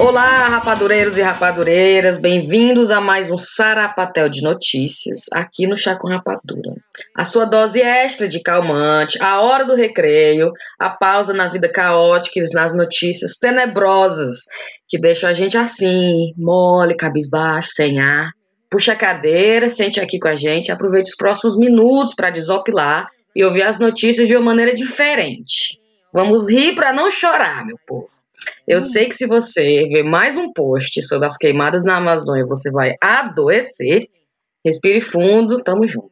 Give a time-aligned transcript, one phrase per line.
[0.00, 6.08] Olá, rapadureiros e rapadureiras, bem-vindos a mais um Sarapatel de Notícias aqui no Chá com
[6.08, 6.74] Rapadura.
[7.14, 12.40] A sua dose extra de calmante, a hora do recreio, a pausa na vida caótica
[12.40, 14.46] e nas notícias tenebrosas
[14.88, 18.30] que deixam a gente assim, mole, cabisbaixo, sem ar.
[18.70, 23.06] Puxa a cadeira, sente aqui com a gente, aproveite os próximos minutos para desopilar
[23.36, 25.78] e ouvir as notícias de uma maneira diferente.
[26.10, 28.08] Vamos rir para não chorar, meu povo.
[28.70, 32.70] Eu sei que se você ver mais um post sobre as queimadas na Amazônia, você
[32.70, 34.08] vai adoecer.
[34.64, 36.08] Respire fundo, tamo junto.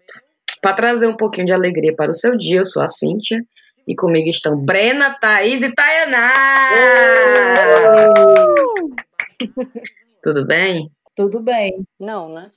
[0.61, 3.39] Para trazer um pouquinho de alegria para o seu dia, eu sou a Cíntia
[3.87, 6.33] e comigo estão Brena, Thaís e Tayaná!
[10.21, 10.91] Tudo bem?
[11.15, 11.87] Tudo bem.
[12.01, 12.51] Não, né?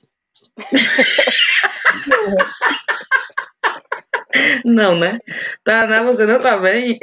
[4.64, 5.18] não, né?
[5.64, 6.98] Tayaná, você não tá bem?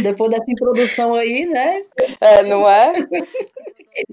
[0.00, 1.82] Depois dessa introdução aí, né?
[2.20, 2.92] É, não é?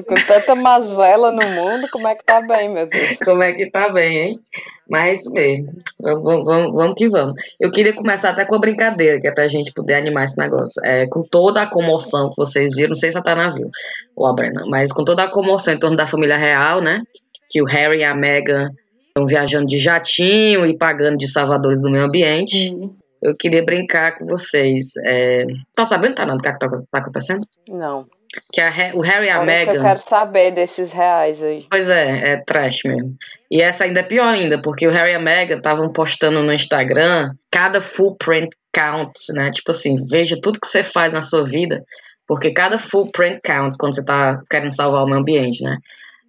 [0.08, 3.20] Com tanta mazela no mundo, como é que tá bem, meu Deus?
[3.24, 4.40] Como é que tá bem, hein?
[4.90, 5.72] Mas é isso mesmo.
[6.00, 7.40] Vamos, vamos, vamos que vamos.
[7.60, 10.82] Eu queria começar até com a brincadeira, que é pra gente poder animar esse negócio.
[10.84, 13.70] É, com toda a comoção que vocês viram, não sei se a Tana viu,
[14.16, 17.02] ou a Brena, mas com toda a comoção em torno da família real, né?
[17.50, 18.72] Que o Harry e a Meghan
[19.18, 22.72] estão viajando de jatinho e pagando de salvadores do meio ambiente.
[22.74, 22.96] Uhum.
[23.22, 24.96] Eu queria brincar com vocês.
[25.04, 25.46] É...
[25.76, 27.46] Tá sabendo, tá, não, do que, tá, tá acontecendo?
[27.68, 28.06] Não.
[28.54, 29.74] Que a, o Harry e a Meghan.
[29.74, 31.66] Eu quero saber desses reais aí.
[31.70, 33.16] Pois é, é trash mesmo.
[33.50, 36.54] E essa ainda é pior ainda, porque o Harry e a Meghan estavam postando no
[36.54, 39.50] Instagram cada full print counts, né?
[39.50, 41.84] Tipo assim, veja tudo que você faz na sua vida,
[42.28, 45.78] porque cada full print counts quando você tá querendo salvar o meio ambiente, né?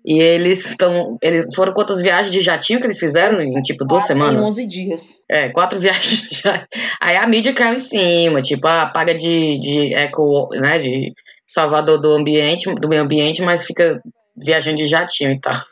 [0.08, 1.18] E eles estão.
[1.20, 4.46] Eles foram quantas viagens de jatinho que eles fizeram em tipo duas quatro semanas?
[4.46, 5.24] Em 11 dias.
[5.30, 6.66] É, quatro viagens de jatinho.
[6.98, 10.78] Aí a mídia caiu em cima, tipo, a ah, paga de, de eco, né?
[10.78, 11.12] De
[11.46, 14.00] salvador do ambiente, do meio ambiente, mas fica
[14.34, 15.62] viajando de jatinho e tal.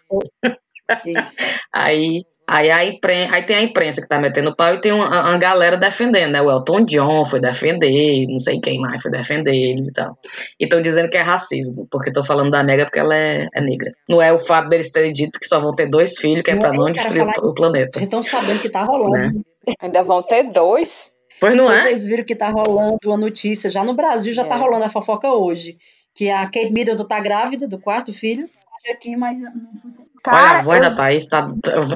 [1.06, 1.36] Isso.
[1.72, 5.08] Aí Aí, a impren aí tem a imprensa que tá metendo pau e tem uma,
[5.08, 6.40] uma, galera defendendo, né?
[6.40, 10.16] O Elton John foi defender, não sei quem mais foi defender eles e tal.
[10.60, 13.60] E estão dizendo que é racismo, porque estão falando da nega porque ela é, é,
[13.60, 13.92] negra.
[14.08, 16.56] Não é o fato deles terem dito que só vão ter dois filhos, que é
[16.56, 17.98] pra não destruir o, o planeta.
[17.98, 19.16] Vocês estão sabendo que tá rolando.
[19.16, 19.32] Né?
[19.80, 21.16] Ainda vão ter dois?
[21.40, 21.82] Pois não Vocês é?
[21.82, 24.58] Vocês viram que tá rolando uma notícia, já no Brasil já tá é.
[24.58, 25.76] tá rolando a fofoca hoje,
[26.14, 28.48] que a Kate Middleton tá grávida do quarto filho.
[28.88, 30.90] Aqui, mas não Cara, Olha, a voz eu...
[30.90, 31.46] da Thaís tá.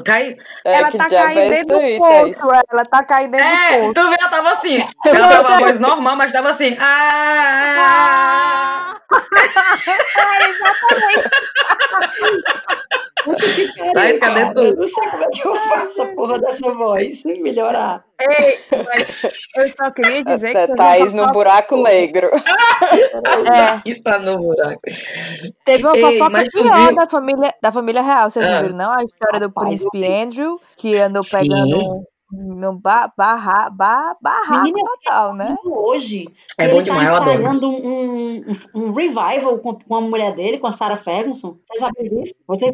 [0.04, 0.36] Cai...
[0.64, 3.94] É, ela tá caindo dentro do poço, ela tá caindo dentro é, do poço.
[3.94, 4.76] Tu vê, ela tava assim.
[5.04, 6.76] Ela tava a voz normal, mas tava assim.
[6.80, 8.96] Ah!
[10.16, 11.30] é, exatamente.
[13.94, 14.60] Thaís, cadê tu?
[14.60, 18.04] Eu não sei como é que eu faço a porra dessa voz melhorar.
[18.20, 18.58] Ei,
[19.56, 20.74] eu só queria dizer que.
[20.74, 22.28] Thaís no buraco negro.
[22.28, 23.88] é.
[23.88, 24.82] Está no buraco.
[25.64, 28.62] Teve uma Ei, fofoca pior da família, da família real, vocês ah.
[28.62, 28.92] viram, não?
[28.92, 35.34] A história do príncipe Andrew, que andou pegando no ba barra, ba barraco Menina, total,
[35.34, 35.56] né?
[35.64, 38.44] Hoje, é bom ele tá demais, tá ensaiando um, um,
[38.74, 41.56] um, revival com, com a mulher dele, com a Sarah Ferguson.
[41.66, 42.34] Vocês sabem disso?
[42.46, 42.72] Vocês...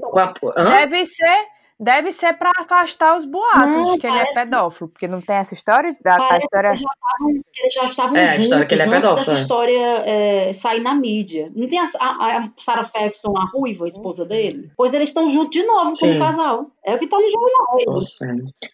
[0.71, 1.47] Deve ser
[1.79, 5.37] Deve ser para afastar os boatos não, de que ele é pedófilo, porque não tem
[5.37, 6.73] essa história da a história.
[6.73, 9.35] Que eles, já estavam, eles já estavam é, juntos que ele é antes dessa é.
[9.35, 11.49] história é, sair na mídia.
[11.55, 14.71] Não tem a, a, a Sarah Ferguson, a ruiva, a esposa dele?
[14.75, 16.15] Pois eles estão juntos de novo Sim.
[16.15, 16.71] como casal.
[16.83, 17.79] É o que tá no jornal.
[17.87, 18.27] Nossa.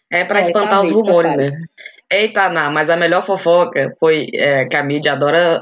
[0.09, 1.65] É para é, espantar os rumores mesmo.
[2.09, 5.61] Eita, não, mas a melhor fofoca foi é, que a mídia adora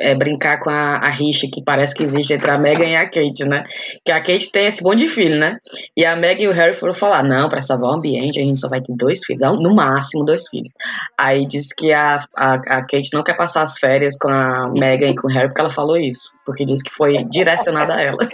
[0.00, 3.06] é, brincar com a, a, rixa que parece que existe entre a Megan e a
[3.06, 3.64] Kate, né?
[4.04, 5.56] Que a Kate tem esse monte de filho, né?
[5.96, 8.60] E a Megan e o Harry foram falar: não, para salvar o ambiente a gente
[8.60, 10.72] só vai ter dois filhos, no máximo dois filhos.
[11.18, 15.10] Aí diz que a, a, a Kate não quer passar as férias com a Megan
[15.10, 18.28] e com o Harry porque ela falou isso, porque diz que foi direcionada a ela.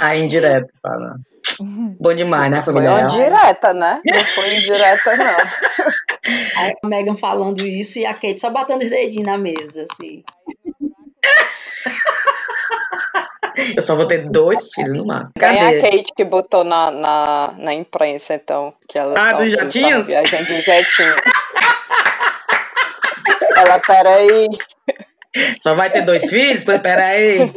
[0.00, 1.16] A indireta, fala.
[2.00, 2.90] Bom demais, né, família?
[2.90, 4.00] Foi uma direta, né?
[4.04, 5.36] Não foi indireta, não.
[6.56, 10.22] A Megan falando isso e a Kate só batendo os dedinhos na mesa, assim.
[13.74, 15.40] Eu só vou ter dois filhos no máximo.
[15.40, 15.58] Cadê?
[15.58, 20.06] a Kate que botou na, na, na imprensa, então, que ela Ah, dos jatinhos?
[20.06, 21.14] Viajando de jetinho.
[23.56, 24.48] ela, peraí.
[25.58, 26.64] Só vai ter dois filhos?
[26.64, 27.52] Pois peraí.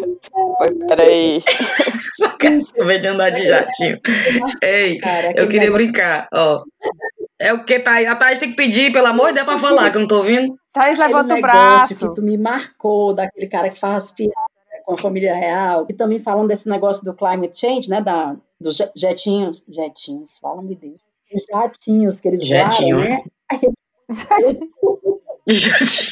[0.88, 1.44] Peraí.
[2.18, 4.00] Só quer saber de andar de jatinho.
[4.62, 6.64] Ei, Cara, eu queria brincar, ó.
[7.40, 8.08] É o que, Thaís?
[8.08, 10.18] A Thaís tem que pedir, pelo amor de Deus, pra falar, que eu não tô
[10.18, 10.56] ouvindo.
[10.72, 11.96] Thaís levanta o braço.
[11.96, 14.34] que tu me marcou, daquele cara que faz piada
[14.84, 18.78] com a família real, e também falando desse negócio do climate change, né, da, dos
[18.96, 21.04] jetinhos, jetinhos, fala-me Deus,
[21.34, 22.98] os jatinhos que eles Jetinho.
[22.98, 23.24] voaram, né?
[25.48, 26.12] Jatinho.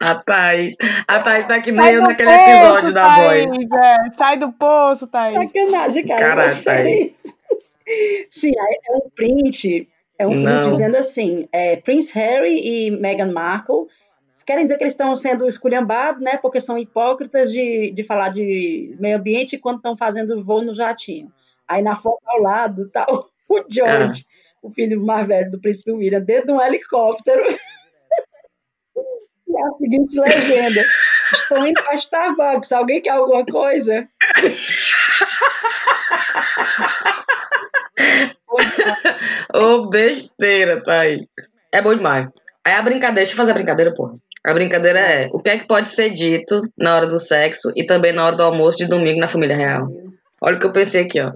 [0.00, 0.76] A Thaís.
[1.06, 3.66] A Thaís tá que nem eu naquele poço, episódio da Thaís, voz.
[3.72, 4.10] É.
[4.16, 5.52] Sai do poço, Thaís.
[5.52, 6.20] Sacanagem, cara.
[6.20, 7.38] Caralho, Thaís.
[8.30, 9.88] Sim, é um print.
[10.18, 13.86] É um print dizendo assim: é, Prince Harry e Meghan Markle
[14.50, 16.36] querem dizer que eles estão sendo esculhambados, né?
[16.36, 21.32] Porque são hipócritas de, de falar de meio ambiente quando estão fazendo voo no jatinho.
[21.68, 24.39] Aí na foto ao lado tá o, o George, ah.
[24.62, 27.42] O filho mais velho do príncipe William, dentro de um helicóptero.
[29.48, 30.84] e a seguinte legenda:
[31.32, 32.72] Estou indo para Starbucks.
[32.72, 34.08] Alguém quer alguma coisa?
[39.54, 41.20] Ô, besteira, pai.
[41.72, 42.28] É bom demais.
[42.64, 44.14] Aí a brincadeira, deixa eu fazer a brincadeira, porra.
[44.44, 47.84] A brincadeira é o que é que pode ser dito na hora do sexo e
[47.84, 49.86] também na hora do almoço de domingo na família real.
[50.40, 51.30] Olha o que eu pensei aqui, ó.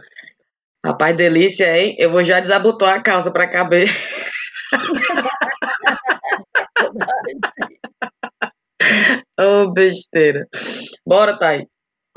[0.84, 1.96] Rapaz, delícia, hein?
[1.98, 3.88] Eu vou já desabotar a calça para caber.
[9.40, 10.46] Ô, oh, besteira.
[11.06, 11.64] Bora, Thaís.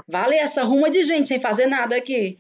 [0.06, 2.38] Vale essa ruma de gente sem fazer nada aqui.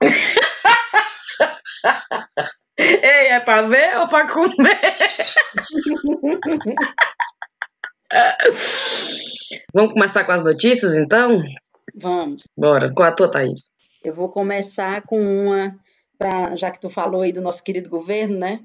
[2.78, 4.56] Ei, é pra ver ou pra comer?
[9.74, 11.42] Vamos começar com as notícias, então?
[11.94, 12.44] Vamos.
[12.56, 12.90] Bora.
[12.94, 13.70] Qual a tua, Thaís?
[14.08, 15.76] Eu vou começar com uma,
[16.18, 18.60] pra, já que tu falou aí do nosso querido governo, né?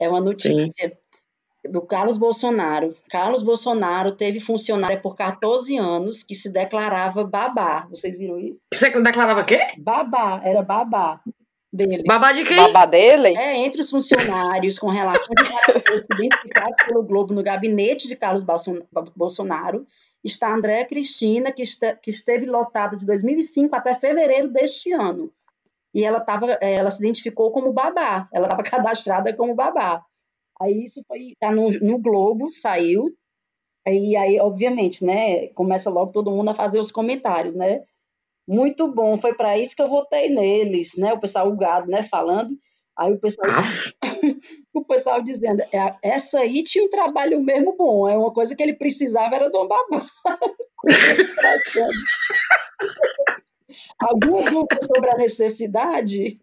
[0.00, 1.70] É uma notícia Sim.
[1.70, 2.96] do Carlos Bolsonaro.
[3.10, 7.86] Carlos Bolsonaro teve funcionária por 14 anos que se declarava babá.
[7.90, 8.60] Vocês viram isso?
[8.72, 9.60] Você declarava quê?
[9.78, 11.20] Babá, era babá
[11.74, 12.04] dele.
[12.06, 12.56] Babá de quem?
[12.56, 13.36] Babá dele?
[13.36, 15.26] É, entre os funcionários com relações
[16.14, 18.44] identificados pelo Globo no gabinete de Carlos
[19.16, 19.84] Bolsonaro
[20.28, 25.32] está a Andréa Cristina, que, está, que esteve lotada de 2005 até fevereiro deste ano.
[25.92, 30.04] E ela, tava, é, ela se identificou como babá, ela estava cadastrada como babá.
[30.60, 33.14] Aí isso foi, tá no, no Globo, saiu,
[33.86, 37.82] e aí, obviamente, né, começa logo todo mundo a fazer os comentários, né?
[38.46, 41.12] muito bom, foi para isso que eu votei neles, né?
[41.12, 42.56] O pessoal o gado, né, falando.
[42.96, 43.48] Aí o pessoal,
[44.72, 48.62] o pessoal dizendo, é, essa aí tinha um trabalho mesmo bom, é uma coisa que
[48.62, 50.06] ele precisava era de um babá.
[53.98, 56.38] Alguma dúvida sobre a necessidade?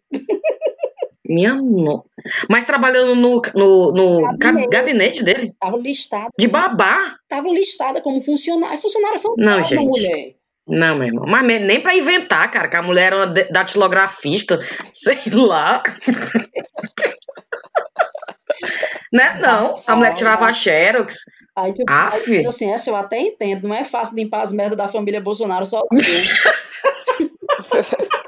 [1.23, 2.05] Minha no...
[2.49, 4.69] Mas trabalhando no, no, no gabinete.
[4.69, 5.47] gabinete dele?
[5.49, 6.29] Estava listada.
[6.37, 7.15] De babá?
[7.23, 8.77] Estava listada como funcionária.
[8.77, 9.87] Funcionária fantasma, Não, gente.
[9.87, 10.35] mulher.
[10.67, 11.25] Não, meu irmão.
[11.27, 14.59] Mas nem pra inventar, cara, que a mulher era uma datilografista,
[14.91, 15.81] sei lá.
[19.11, 19.39] né?
[19.41, 19.81] Não.
[19.85, 21.25] A mulher tirava a Xerox.
[21.55, 23.67] Aí, tipo, aí, tipo assim, essa eu até entendo.
[23.67, 25.89] Não é fácil limpar as merdas da família Bolsonaro sozinho.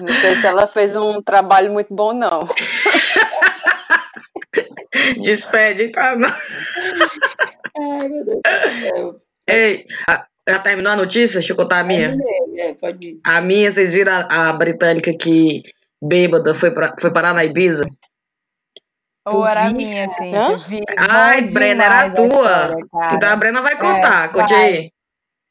[0.00, 2.40] Não sei se ela fez um trabalho muito bom, não.
[5.22, 6.14] Despede, tá?
[7.76, 9.25] Ai, meu Deus do céu.
[9.48, 9.86] Ei,
[10.48, 11.38] já terminou a notícia?
[11.38, 12.16] Deixa eu contar a minha.
[12.56, 13.20] É, pode ir.
[13.24, 15.62] A minha, vocês viram a, a britânica que
[16.02, 17.86] bêbada foi, pra, foi parar na Ibiza?
[19.26, 20.80] Ou era a minha, assim.
[20.96, 22.78] Ai, Brena, era a tua.
[22.78, 24.64] História, então a Brena vai contar, é, conte vai.
[24.64, 24.92] aí.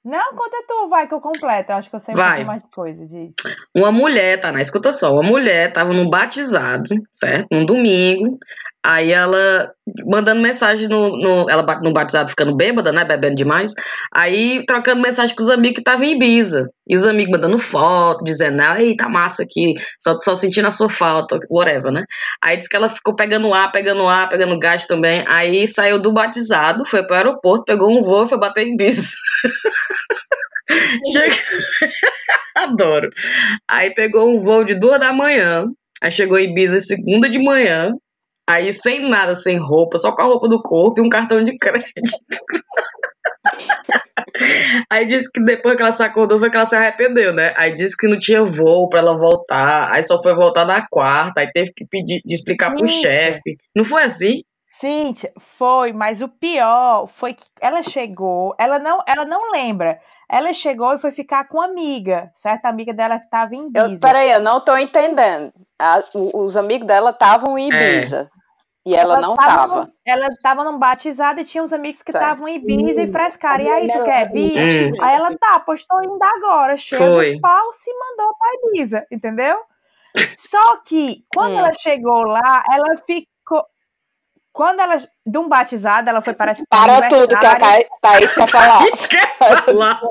[0.05, 1.71] Não, conta tu, vai, que eu completo.
[1.71, 2.43] Eu acho que eu sei vai.
[2.45, 3.33] mais coisa disso.
[3.75, 5.11] Uma mulher, tá, na escuta só.
[5.11, 7.47] Uma mulher tava num batizado, certo?
[7.51, 8.37] Num domingo.
[8.85, 9.71] Aí ela
[10.05, 11.49] mandando mensagem no, no.
[11.49, 13.03] Ela no batizado ficando bêbada, né?
[13.03, 13.73] Bebendo demais.
[14.13, 16.69] Aí trocando mensagem com os amigos que estavam em Ibiza.
[16.87, 20.87] E os amigos mandando foto, dizendo, ei, tá massa aqui, só, só sentindo a sua
[20.87, 22.03] falta, whatever, né?
[22.43, 25.23] Aí disse que ela ficou pegando ar, pegando ar, pegando gás também.
[25.27, 29.15] Aí saiu do batizado, foi pro aeroporto, pegou um voo e foi bater em Ibiza.
[31.11, 31.35] Chega...
[32.55, 33.09] Adoro.
[33.67, 35.65] Aí pegou um voo de duas da manhã.
[36.01, 37.91] Aí chegou em Ibiza segunda de manhã.
[38.47, 41.57] Aí sem nada, sem roupa, só com a roupa do corpo e um cartão de
[41.57, 41.91] crédito.
[44.89, 47.53] Aí disse que depois que ela se acordou foi que ela se arrependeu, né?
[47.55, 49.91] Aí disse que não tinha voo para ela voltar.
[49.91, 51.41] Aí só foi voltar na quarta.
[51.41, 52.85] Aí teve que pedir, de explicar Cíntia.
[52.85, 53.57] pro chefe.
[53.75, 54.41] Não foi assim?
[54.79, 59.99] Sim, foi, mas o pior foi que ela chegou, ela não, ela não lembra.
[60.29, 63.93] Ela chegou e foi ficar com uma amiga, certa amiga dela que estava em Ibiza.
[63.93, 65.53] Eu, peraí, eu não estou entendendo.
[65.79, 66.03] A,
[66.33, 67.97] os amigos dela estavam em é.
[67.97, 68.29] Ibiza.
[68.31, 68.35] É.
[68.85, 69.91] E ela, ela não tava.
[70.05, 73.63] ela tava num batizado e tinha uns amigos que estavam em Ibiza e frescaram.
[73.63, 74.93] E aí, tu quer vir?
[74.93, 75.03] Hum.
[75.03, 76.77] Aí ela, tá, pois tô indo agora.
[76.77, 79.57] Chega os pau, se mandou pra Ibiza, entendeu?
[80.51, 81.59] Só que, quando hum.
[81.59, 83.65] ela chegou lá, ela ficou...
[84.53, 87.57] Quando ela, de um batizado, ela foi para Para tudo que a
[87.99, 88.83] Thaís quer falar.
[89.09, 90.01] quer falar.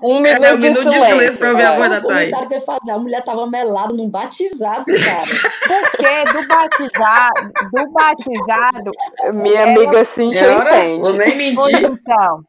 [0.00, 1.00] Um minuto, é, um de, minuto silêncio.
[1.00, 1.66] de silêncio pra ouvir é.
[1.66, 2.32] a voz da Thaís.
[2.32, 2.90] O que eu fazer?
[2.92, 5.26] A mulher tava melada num batizado, cara.
[5.90, 8.92] Porque do batizado, do batizado.
[9.34, 9.72] Minha ela...
[9.72, 11.02] amiga Cintia entende.
[11.02, 11.84] Vou nem mentir.
[11.84, 12.44] Então.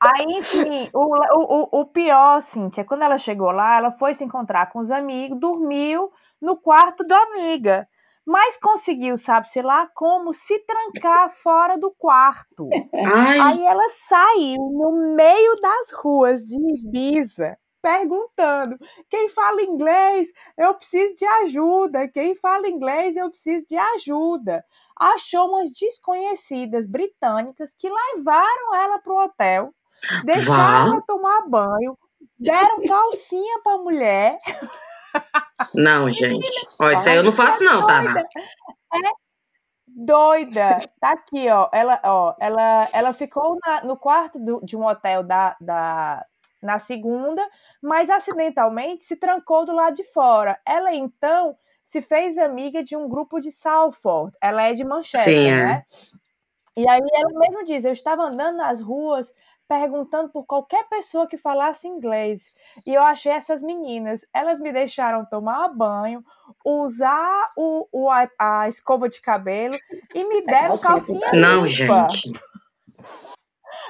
[0.00, 4.70] Aí, enfim, o, o, o pior, Cintia, quando ela chegou lá, ela foi se encontrar
[4.70, 7.88] com os amigos, dormiu no quarto da amiga
[8.26, 12.68] mas conseguiu, sabe-se lá como, se trancar fora do quarto.
[12.94, 13.38] Ai.
[13.38, 18.78] Aí ela saiu no meio das ruas de Ibiza perguntando:
[19.10, 22.08] quem fala inglês, eu preciso de ajuda.
[22.08, 24.64] Quem fala inglês, eu preciso de ajuda.
[24.98, 29.74] Achou umas desconhecidas britânicas que levaram ela para o hotel,
[30.24, 31.98] deixaram ela tomar banho,
[32.38, 34.40] deram calcinha para a mulher.
[35.74, 36.68] Não, gente.
[36.80, 38.02] Ó, isso aí eu não faço, não, tá?
[38.02, 39.24] É
[39.86, 40.78] doida.
[41.00, 41.68] Tá aqui, ó.
[41.72, 46.24] Ela, ó, ela, ela ficou na, no quarto do, de um hotel da, da,
[46.62, 47.46] na segunda,
[47.82, 50.58] mas acidentalmente se trancou do lado de fora.
[50.66, 54.36] Ela, então, se fez amiga de um grupo de Salford.
[54.40, 55.66] Ela é de Manchester, Sim, é.
[55.66, 55.84] né?
[56.76, 59.32] E aí ela mesmo diz: Eu estava andando nas ruas
[59.68, 62.52] perguntando por qualquer pessoa que falasse inglês.
[62.86, 66.22] E eu achei essas meninas, elas me deixaram tomar banho,
[66.64, 69.74] usar o, o a, a, escova de cabelo
[70.14, 72.32] e me é deram calcinha Não, gente.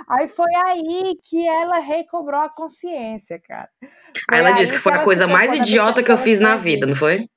[0.08, 3.68] Aí foi aí que ela recobrou a consciência, cara.
[3.80, 3.90] Foi
[4.30, 6.96] aí ela disse que foi a coisa mais idiota que eu fiz na vida, não
[6.96, 7.28] foi?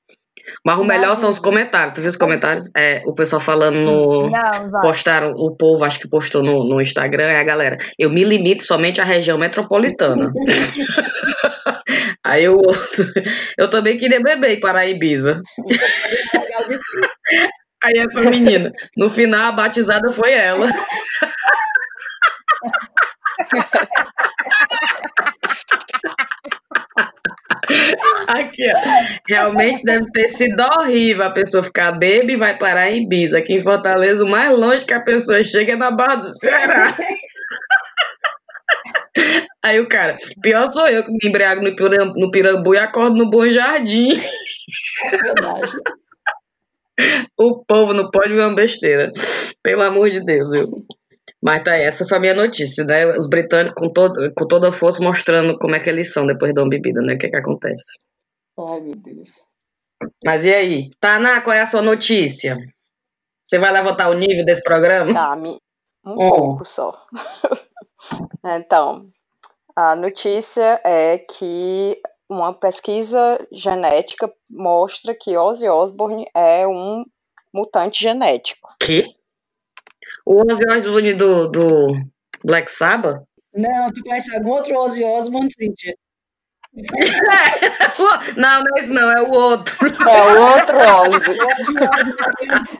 [0.64, 1.94] Mas o melhor são os comentários.
[1.94, 2.70] Tu viu os comentários?
[2.76, 4.30] É, o pessoal falando no.
[4.30, 7.78] Não, postaram, o povo acho que postou no, no Instagram, é a galera.
[7.98, 10.32] Eu me limito somente à região metropolitana.
[12.24, 12.60] Aí eu,
[13.56, 15.40] eu também queria beber e parar Ibiza.
[17.82, 20.68] Aí essa menina, no final a batizada foi ela.
[28.26, 28.78] Aqui, ó.
[29.26, 33.38] Realmente deve ter sido horrível a pessoa ficar bebe e vai parar em Ibiza.
[33.38, 36.96] Aqui em Fortaleza, o mais longe que a pessoa chega é na Barra do Ceará.
[39.62, 43.16] Aí o cara, pior sou eu que me embriago no, pirambu, no Pirambu e acordo
[43.16, 44.16] no Bom Jardim.
[45.04, 45.72] É verdade.
[47.36, 49.12] O povo não pode ver uma besteira.
[49.62, 50.84] Pelo amor de Deus, viu?
[51.42, 53.06] Mas tá aí, essa foi a minha notícia, né?
[53.06, 56.52] Os britânicos com, todo, com toda a força mostrando como é que eles são depois
[56.52, 57.14] de uma bebida, né?
[57.14, 57.96] O que é que acontece.
[58.58, 59.30] Ai, meu Deus.
[60.24, 60.90] Mas e aí?
[61.00, 62.56] Taná, qual é a sua notícia?
[63.46, 65.12] Você vai levantar o nível desse programa?
[65.14, 65.58] Tá, um
[66.04, 66.28] oh.
[66.28, 66.92] pouco só.
[68.44, 69.08] então,
[69.76, 77.04] a notícia é que uma pesquisa genética mostra que Ozzy Osbourne é um
[77.52, 78.74] mutante genético.
[78.80, 79.06] Que?
[80.28, 82.02] O Ozzy Osbourne do, do
[82.44, 83.22] Black Sabbath?
[83.54, 85.94] Não, tu conhece algum outro Ozzy Osbourne, Cíntia?
[88.36, 89.74] não, não é esse não, é o outro.
[90.06, 91.38] É o outro Ozzy.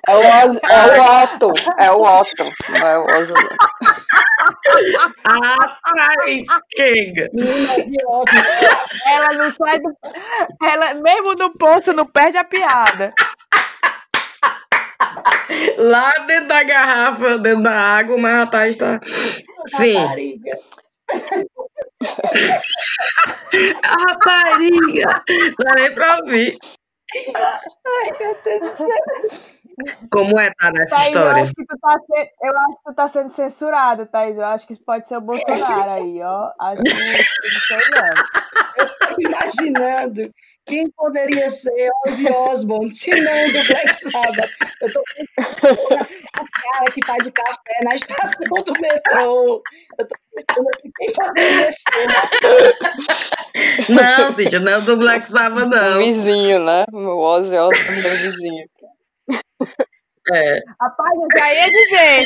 [0.06, 1.52] É o, Ozzy, é o Otto.
[1.78, 2.44] É o Otto.
[2.68, 3.32] Não é o Ozzy.
[5.24, 7.30] Thaís, chega.
[9.06, 9.90] Ela não sai do.
[10.62, 13.14] Ela, mesmo no poço, não perde a piada.
[15.78, 19.00] Lá dentro da garrafa, dentro da água, mas a Thaís tá.
[19.66, 19.96] Sim.
[23.82, 25.24] a rapariga.
[25.58, 26.56] Não é nem pra ouvir.
[27.86, 28.88] Ai, meu Deus do céu.
[30.10, 31.40] Como é, tá, nessa Thaís, história?
[31.40, 34.36] Eu acho, que tu tá sendo, eu acho que tu tá sendo censurado, Thaís.
[34.36, 36.52] Eu acho que isso pode ser o Bolsonaro aí, ó.
[36.60, 38.14] Acho que não sei não.
[38.76, 40.30] Eu tô imaginando
[40.68, 44.50] quem poderia ser Ozzy Osbourne, se não do Black Sabbath.
[44.80, 49.62] Eu tô pensando o cara que faz o café na estação do metrô.
[49.98, 52.06] Eu tô pensando quem poderia ser.
[53.88, 55.96] Não, Cíntia, não é do Black Sabbath, não.
[55.96, 56.84] O vizinho, né?
[56.92, 58.68] O Ozzy Osbourne é o vizinho.
[60.32, 60.60] É.
[60.80, 62.24] Rapaz, eu já ia dizer.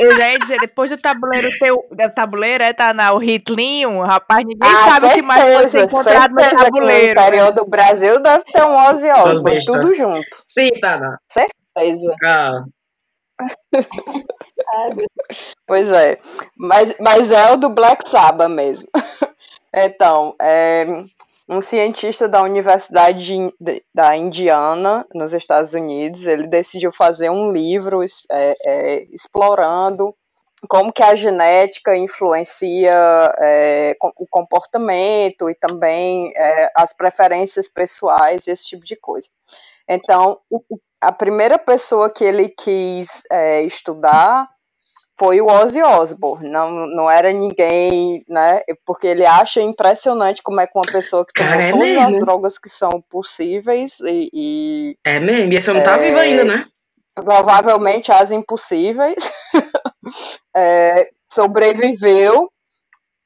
[0.00, 1.76] Eu já ia dizer, depois do tabuleiro teu.
[1.76, 5.70] O tabuleiro é, tá na o Hitlinho, rapaz, ninguém ah, sabe o que mais pode
[5.70, 7.14] ser encontrado no tabuleiro.
[7.14, 10.42] no interior do Brasil deve ter um Ozzy Osbourne, tudo junto.
[10.46, 11.18] Sim, tá.
[11.28, 12.14] Certeza.
[12.24, 12.64] Ah.
[15.66, 16.18] pois é.
[16.56, 18.88] Mas, mas é o do Black Sabbath mesmo.
[19.78, 20.86] Então, é,
[21.48, 23.24] um cientista da Universidade
[23.60, 30.14] de, da Indiana, nos Estados Unidos, ele decidiu fazer um livro é, é, explorando
[30.68, 32.92] como que a genética influencia
[33.38, 39.28] é, o comportamento e também é, as preferências pessoais, esse tipo de coisa.
[39.88, 40.60] Então, o,
[41.00, 44.48] a primeira pessoa que ele quis é, estudar
[45.18, 48.60] foi o Ozzy Osbourne, não, não era ninguém, né?
[48.84, 52.16] Porque ele acha impressionante como é que uma pessoa que tomou é todas mesmo.
[52.16, 54.30] as drogas que são possíveis e.
[54.32, 56.66] e é mesmo, e esse não tá vivo ainda, né?
[57.14, 59.32] Provavelmente as impossíveis.
[60.54, 62.50] é, sobreviveu.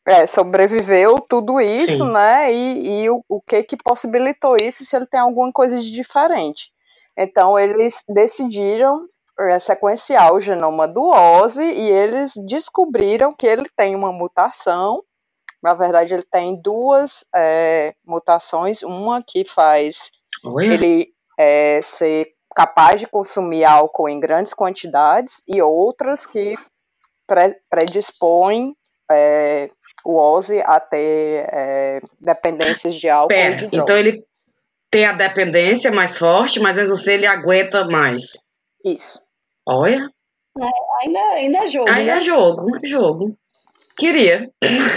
[0.06, 2.12] É, sobreviveu tudo isso, Sim.
[2.12, 2.52] né?
[2.52, 6.70] E, e o, o que que possibilitou isso se ele tem alguma coisa de diferente.
[7.18, 9.19] Então eles decidiram é,
[9.58, 15.02] sequenciar o genoma do Ozzy e eles descobriram que ele tem uma mutação.
[15.62, 20.10] Na verdade, ele tem duas é, mutações, uma que faz
[20.44, 20.66] Oi?
[20.66, 26.56] ele é, ser capaz de consumir álcool em grandes quantidades e outras que
[27.26, 28.74] pre predispõem
[29.10, 29.70] é,
[30.04, 34.24] o Ozzy a ter é, dependências de álcool Pera, de Então ele
[34.90, 38.40] tem a dependência mais forte, mas mesmo assim ele aguenta mais.
[38.84, 39.22] Isso.
[39.70, 40.10] Olha.
[41.00, 41.88] Ainda, ainda é jogo.
[41.88, 42.18] Ainda né?
[42.18, 43.36] é jogo, é jogo.
[43.96, 44.50] Queria.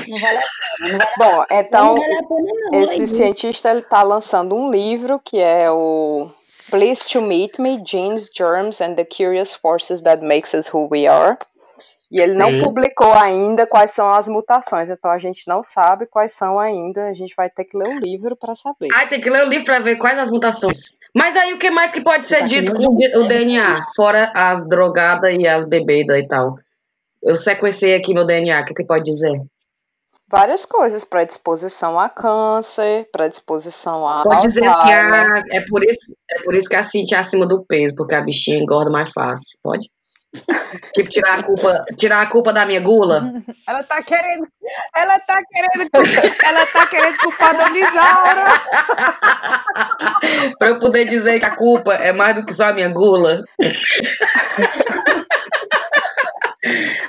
[0.07, 0.97] Não vale a pena.
[0.97, 5.69] Vale Bom, então, vale pena, não, esse cientista ele está lançando um livro que é
[5.69, 6.31] o
[6.71, 11.05] Please to Meet Me, Genes, Germs and the Curious Forces That Makes Us Who We
[11.05, 11.37] Are.
[12.11, 12.59] E ele não Sim.
[12.59, 17.07] publicou ainda quais são as mutações, então a gente não sabe quais são ainda.
[17.07, 18.89] A gente vai ter que ler o livro para saber.
[18.93, 20.95] Ah, tem que ler o livro para ver quais as mutações.
[21.13, 23.86] Mas aí o que mais que pode ser tá dito com o DNA?
[23.96, 26.55] Fora as drogadas e as bebidas e tal.
[27.22, 29.39] Eu sequenciei aqui meu DNA, o que, que pode dizer?
[30.29, 34.24] Várias coisas, predisposição a câncer, predisposição a.
[34.24, 37.46] Pode dizer assim, ah, é por isso, é por isso que a Cintia é acima
[37.46, 39.58] do peso, porque a bichinha engorda mais fácil.
[39.62, 39.89] Pode?
[40.93, 43.33] Tipo, tirar a culpa, tirar a culpa da minha gula.
[43.67, 44.47] Ela tá querendo,
[44.95, 45.89] ela tá querendo,
[46.43, 48.45] ela tá querendo culpar a Lisaura.
[50.57, 53.43] pra eu poder dizer que a culpa é mais do que só a minha gula.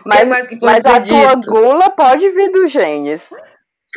[0.05, 1.15] mas, mais que mas a dito?
[1.15, 3.31] tua gula pode vir dos genes.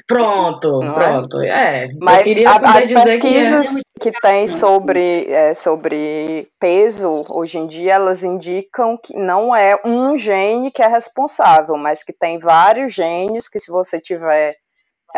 [0.05, 0.93] Pronto, não é?
[0.93, 1.41] pronto.
[1.41, 4.11] É, é mas eu queria a, as dizer pesquisas que, é...
[4.11, 10.15] que tem sobre, é, sobre peso, hoje em dia, elas indicam que não é um
[10.15, 14.55] gene que é responsável, mas que tem vários genes que se você tiver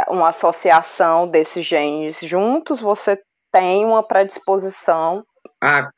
[0.08, 3.20] uma associação desses genes juntos, você
[3.52, 5.26] tem uma predisposição
[5.62, 5.90] a,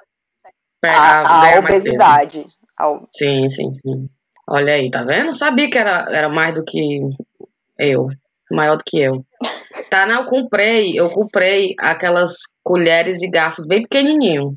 [0.84, 2.48] à obesidade.
[2.76, 3.08] Ao...
[3.14, 4.10] Sim, sim, sim.
[4.50, 5.36] Olha aí, tá vendo?
[5.36, 7.00] Sabia que era, era mais do que
[7.78, 8.10] eu
[8.52, 9.26] maior do que eu.
[9.90, 12.34] Tá, não, eu comprei, eu comprei aquelas
[12.64, 14.56] colheres e garfos bem pequenininho.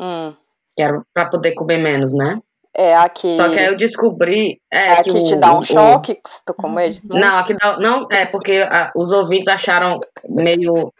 [0.00, 0.34] Hum.
[0.76, 2.38] Que era pra poder comer menos, né?
[2.76, 3.32] É, aqui.
[3.32, 4.60] Só que aí eu descobri.
[4.72, 7.00] É, é aqui que te dá um o, choque que tu come.
[7.04, 7.78] Não, aqui dá.
[7.78, 10.92] Não, é porque a, os ouvintes acharam meio,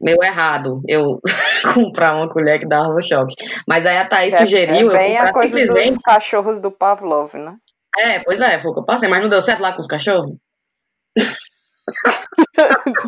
[0.00, 1.20] meio errado eu
[1.74, 3.34] comprar uma colher que dava choque.
[3.68, 4.90] Mas aí a Thaís é, sugeriu.
[4.90, 5.94] É bem a coisa simplesmente...
[5.94, 7.54] dos cachorros do Pavlov, né?
[7.98, 9.86] É, pois é, foi o que eu passei, mas não deu certo lá com os
[9.86, 10.32] cachorros?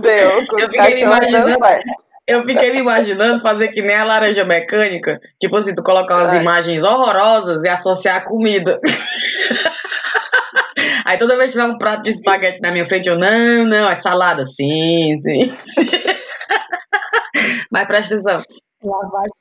[0.00, 1.74] Deu, com eu os cachorros
[2.26, 5.20] Eu fiquei me imaginando fazer que nem a laranja mecânica.
[5.40, 6.40] Tipo assim, tu colocar umas é.
[6.40, 8.80] imagens horrorosas e associar a comida.
[11.04, 13.88] Aí toda vez que tiver um prato de espaguete na minha frente, eu, não, não,
[13.88, 14.44] é salada.
[14.44, 15.90] Sim, sim, sim.
[17.70, 18.42] Mas presta atenção.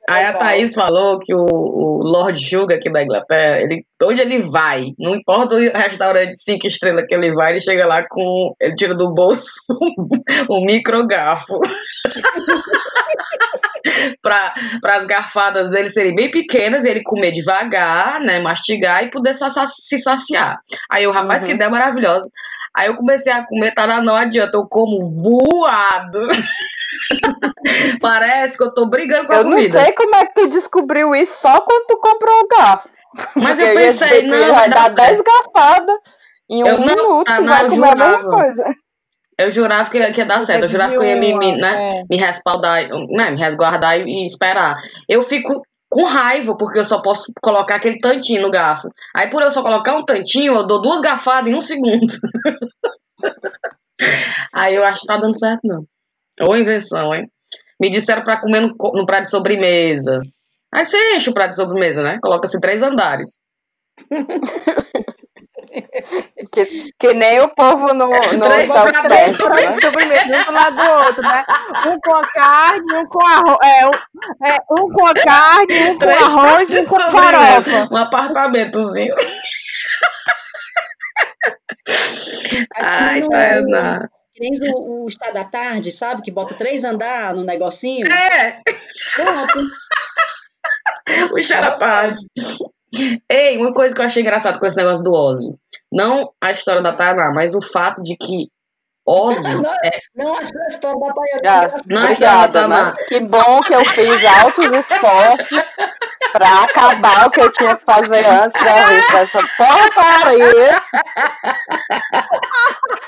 [0.08, 4.42] Aí a Thaís falou que o, o Lord Sugar aqui da Inglaterra, ele, onde ele
[4.42, 8.54] vai, não importa o restaurante cinco estrelas que ele vai, ele chega lá com.
[8.60, 9.60] Ele tira do bolso
[10.50, 11.60] um, microgafo.
[14.22, 19.34] para as garfadas dele serem bem pequenas e ele comer devagar, né, mastigar e poder
[19.34, 20.58] se saciar.
[20.90, 21.48] Aí o rapaz, uhum.
[21.48, 22.30] que ideia maravilhosa.
[22.74, 26.18] Aí eu comecei a comer, tá, não adianta, eu como voado.
[28.00, 29.62] Parece que eu tô brigando com a eu comida.
[29.62, 32.88] Eu não sei como é que tu descobriu isso só quando tu comprou o garfo.
[33.36, 34.54] Mas eu pensei, não.
[34.54, 35.96] Vai dar 10 garfadas
[36.50, 38.04] em um eu não, minuto, ah, não, vai comer jurava.
[38.04, 38.64] a mesma coisa.
[39.36, 41.98] Eu jurava que, que ia dar certo, eu jurava que eu ia me, me, né,
[41.98, 42.02] é.
[42.08, 44.76] me respaldar, né, me resguardar e, e esperar.
[45.08, 48.88] Eu fico com raiva, porque eu só posso colocar aquele tantinho no garfo.
[49.14, 52.12] Aí, por eu só colocar um tantinho, eu dou duas garfadas em um segundo.
[54.52, 55.84] Aí eu acho que tá dando certo, não.
[56.40, 57.30] Ou invenção, hein?
[57.80, 60.20] Me disseram para comer no, no prato de sobremesa.
[60.72, 62.18] Aí você enche o prato de sobremesa, né?
[62.22, 63.40] Coloca-se três andares.
[66.52, 69.80] que, que nem o povo no, no self-service, né?
[69.80, 71.44] sobremesa, um do lado do outro, né?
[71.86, 73.92] Um com a carne, um com arroz, é, um,
[74.46, 77.88] é, um com a carne, um com três arroz e um com farofa.
[77.90, 79.14] Um apartamentozinho.
[82.76, 84.00] Ai, Tainá.
[84.00, 84.08] Que
[84.40, 86.22] nem o, o Estado da Tarde, sabe?
[86.22, 88.06] Que bota três andar no negocinho.
[88.06, 88.60] É!
[89.14, 89.66] Pronto.
[91.32, 92.18] o xarapage.
[93.28, 95.56] Ei, uma coisa que eu achei engraçado com esse negócio do Ozzy.
[95.92, 98.48] Não a história da Tainá, mas o fato de que
[99.06, 99.54] Ozzy.
[99.54, 99.90] Não, é...
[100.16, 101.74] não acho a história da Tayana.
[101.74, 102.94] Ah, não obrigada, né?
[103.06, 105.74] Que bom que eu fiz altos esforços
[106.32, 110.82] pra acabar o que eu tinha que fazer antes pra ver se essa porcaria.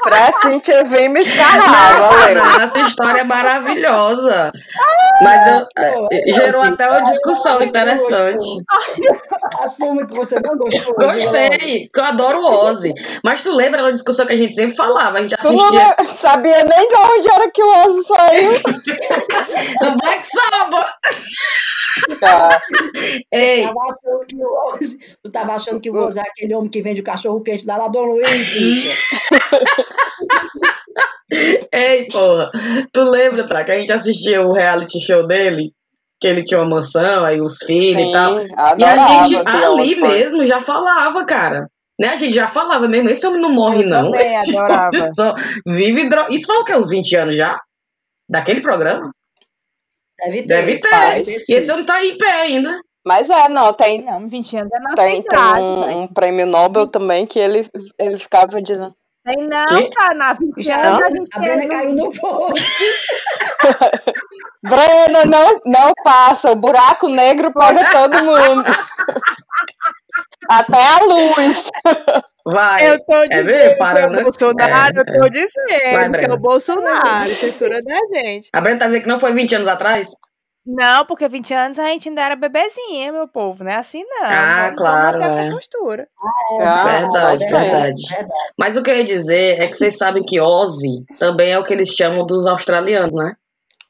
[0.03, 2.35] pra Cintia vir me escarrar.
[2.35, 4.53] Não, essa história é maravilhosa.
[5.23, 8.47] Mas eu, é, gerou até uma discussão interessante.
[9.61, 10.95] Assume que você não gostou.
[10.95, 12.93] Gostei, que eu adoro o Ozzy.
[13.25, 15.19] Mas tu lembra da discussão que a gente sempre falava?
[15.19, 18.53] A gente assistia sabia nem de onde era que o Ozzy saiu.
[19.81, 20.89] Do Black Sabbath.
[22.21, 22.61] Tá.
[23.33, 23.69] Ei.
[25.23, 27.79] Tu tava achando que o Ozzy é aquele homem que vende o cachorro quente lá
[27.79, 28.53] na Dom Luiz,
[31.73, 32.51] Ei, porra.
[32.93, 35.73] Tu lembra, tá, que a gente assistia o reality show dele?
[36.21, 38.39] Que ele tinha uma mansão, aí os filhos Sim, e tal.
[38.79, 41.69] E a gente ali mesmo já falava, cara.
[41.99, 42.09] Né?
[42.09, 44.11] A gente já falava mesmo, esse homem não morre, eu não.
[44.11, 44.91] Também esse adorava.
[45.15, 45.35] Só
[45.67, 46.27] vive dro...
[46.31, 46.75] Isso foi o que?
[46.75, 47.59] Uns 20 anos já?
[48.29, 49.11] Daquele programa?
[50.19, 50.47] Deve ter.
[50.47, 51.23] Deve ter.
[51.49, 52.81] e esse homem tá em pé ainda.
[53.07, 54.05] Mas é, não, tem.
[54.05, 57.65] Não, 20 anos é nossa Tem, tem um, um, prêmio Nobel também que ele,
[57.99, 58.95] ele ficava dizendo.
[59.25, 59.91] Tem não, que?
[59.91, 61.07] cara, na 20 anos não?
[61.07, 61.29] a gente.
[61.33, 62.85] A Brena caiu no poço.
[64.63, 68.65] Brena, não, não passa, o buraco negro pega todo mundo.
[70.49, 71.71] Até a luz.
[72.45, 72.89] Vai.
[72.89, 73.79] Eu tô é dizendo é mesmo?
[73.79, 74.23] Parando.
[74.23, 75.31] Bolsonaro, é, eu tô é.
[75.31, 78.51] dizendo Vai, que é o Bolsonaro, censura da gente.
[78.53, 80.11] A Brenda tá dizendo que não foi 20 anos atrás?
[80.67, 84.25] Não, porque 20 anos a gente ainda era bebezinha, meu povo, não é assim não.
[84.25, 85.23] Ah, Vamos claro.
[85.23, 85.51] É.
[85.51, 86.09] postura.
[86.61, 90.41] Ah, verdade, verdade, verdade, Mas o que eu ia dizer é que vocês sabem que
[90.41, 93.37] Ozzy também é o que eles chamam dos australianos, né?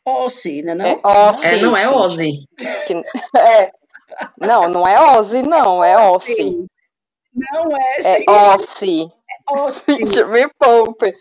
[0.04, 0.74] Ozzy, né?
[0.74, 0.84] Não?
[0.84, 2.46] É, Ozzy, é, não é Ozzy.
[2.86, 2.94] Que,
[3.38, 3.70] é,
[4.40, 6.66] não, não é Ozzy, não, é Ossi.
[7.34, 8.24] Não é, sim.
[8.26, 9.12] É Ossi.
[9.28, 9.92] É Ossi.
[10.26, 11.14] Me poupe.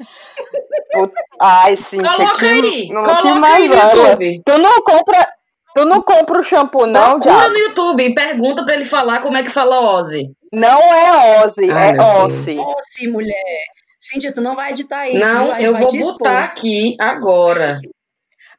[1.42, 2.90] Ai, Cintia, Coloca que, aí.
[2.90, 4.18] Não, que mais olha.
[4.46, 5.28] Tu não compra...
[5.76, 7.32] Tu não compra o shampoo, não, já?
[7.32, 10.32] Procura no YouTube e pergunta pra ele falar como é que fala Ozzy.
[10.54, 12.58] Não é Ozzy, Ai, é Ossi.
[12.58, 13.66] Ossi, mulher.
[14.00, 15.20] Cíntia, tu não vai editar isso.
[15.20, 17.80] Não, eu vou botar aqui agora.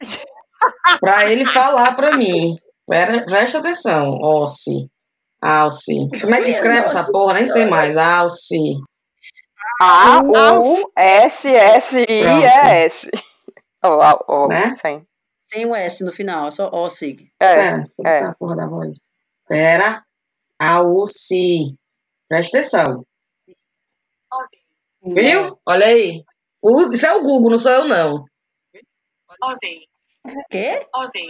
[1.00, 2.58] pra ele falar pra mim.
[2.86, 4.18] Pera, presta atenção.
[4.22, 4.88] Alce.
[5.42, 6.08] Alce.
[6.20, 7.34] Como é que escreve essa porra?
[7.34, 7.96] Nem sei mais.
[7.96, 8.56] Alce.
[9.80, 10.90] A-U-S-S-I-E-S.
[13.82, 14.72] Oh, né?
[14.74, 15.06] Sim.
[15.46, 17.14] Sem o S no final, só Alce.
[17.40, 18.24] É, é.
[18.24, 18.98] A porra da voz.
[19.48, 20.04] Pera.
[20.58, 21.76] Alce.
[22.28, 23.04] Presta atenção.
[25.02, 25.58] Viu?
[25.64, 26.24] Olha aí.
[26.60, 28.24] O, isso é o Google, não sou eu, não.
[29.42, 29.86] Ozzy.
[30.50, 30.86] Quê?
[30.94, 31.26] Ozzy.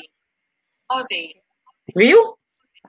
[0.90, 1.42] Ozzy.
[1.94, 2.36] Viu?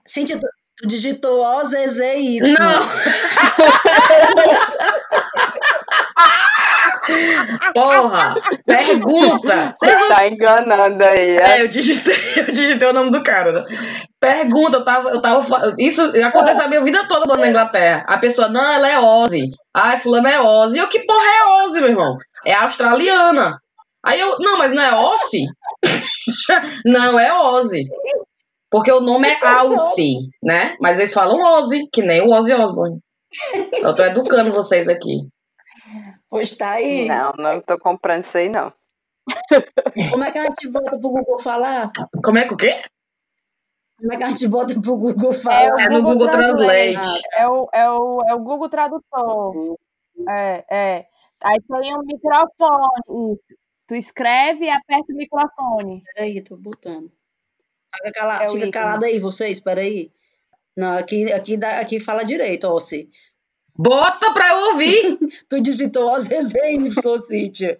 [0.05, 2.41] Cintia, tu, tu digitou O-Z-Z-Y.
[2.41, 2.89] Não!
[7.73, 8.35] Porra!
[8.65, 9.73] Pergunta!
[9.75, 10.09] Você não...
[10.09, 11.37] tá enganando aí.
[11.37, 11.57] É?
[11.57, 13.51] é, eu digitei, eu digitei o nome do cara.
[13.51, 13.65] Né?
[14.19, 15.75] Pergunta, eu tava, eu tava.
[15.79, 18.05] Isso aconteceu a minha vida toda na Inglaterra.
[18.07, 19.49] A pessoa, não, ela é Ozzy.
[19.73, 20.79] Ai, fulano é Ozzy.
[20.79, 22.17] Eu, que porra é Ozzy, meu irmão?
[22.45, 23.57] É australiana.
[24.03, 25.45] Aí eu, não, mas não é Ozzy?
[26.85, 27.87] não, é Ozzy.
[28.69, 30.75] Porque o nome é Alce, né?
[30.81, 32.99] Mas eles falam Ozzy, que nem o Ozzy Osbourne.
[33.81, 35.27] Eu tô educando vocês aqui.
[36.29, 37.07] Pois tá aí.
[37.07, 38.73] Não, não tô comprando isso aí, não.
[40.11, 41.91] Como é que a gente volta pro Google falar?
[42.23, 42.81] Como é que o quê?
[43.97, 45.79] Como é que a gente volta pro Google falar?
[45.79, 46.93] É, é no Google Translate.
[46.93, 47.21] Translate.
[47.33, 49.75] É, o, é, o, é o Google Tradutor.
[50.29, 51.05] É, é.
[51.43, 53.39] Aí tem um microfone.
[53.87, 56.03] Tu escreve e aperta o microfone.
[56.13, 57.11] Peraí, tô botando.
[57.97, 60.11] Fica, cala, é fica calado aí, vocês, peraí.
[60.75, 63.09] Não, aqui, aqui, aqui fala direito, ó, se.
[63.75, 65.17] Bota pra eu ouvir!
[65.49, 66.95] tu digitou as resenhas,
[67.27, 67.79] Cíntia.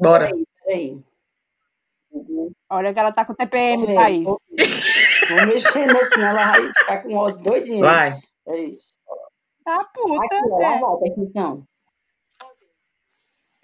[0.00, 0.28] Bora.
[0.28, 1.04] Peraí, peraí.
[2.68, 4.24] Olha que ela tá com TPM, okay, país.
[4.24, 4.40] Vou,
[5.28, 7.80] vou mexer nesse, senão ela vai ficar com o osso doidinho.
[7.80, 8.20] Vai.
[8.44, 8.78] Peraí.
[9.64, 10.24] Tá puta.
[10.24, 10.78] Aqui, ó, é.
[10.80, 11.64] volta, atenção.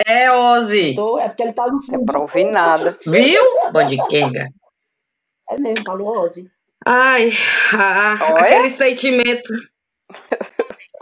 [0.04, 0.94] É, Ozzy.
[0.94, 1.92] Tô, é porque ele tá no fundo.
[1.92, 2.84] Não é pra ouvir nada.
[3.06, 3.42] Viu?
[3.72, 4.48] Bondiquenga.
[5.50, 6.50] É mesmo, falou Ozzy.
[6.84, 7.32] Ai,
[7.72, 9.52] ah, aquele sentimento.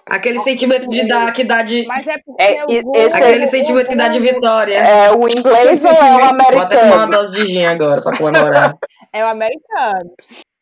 [0.07, 1.87] Aquele sentimento de dar, que dá de.
[1.87, 2.65] Mas é porque é,
[3.05, 4.77] esse aquele é, sentimento que dá de vitória.
[4.77, 6.53] É o inglês ou é o americano?
[6.53, 8.75] Vou até tomar uma dose de gin agora pra comemorar.
[9.13, 10.11] É o americano.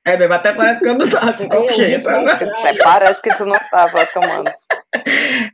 [0.05, 1.99] É mesmo, até parece que eu não tava com copo cheio.
[1.99, 4.51] Até parece que tu não tava tomando.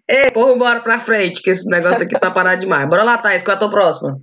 [0.08, 2.88] Ei, porra, bora pra frente, que esse negócio aqui tá parado demais.
[2.88, 4.18] Bora lá, Thais, qual é a tua próxima?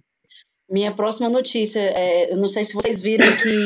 [0.70, 3.66] Minha próxima notícia, é, eu não sei se vocês viram que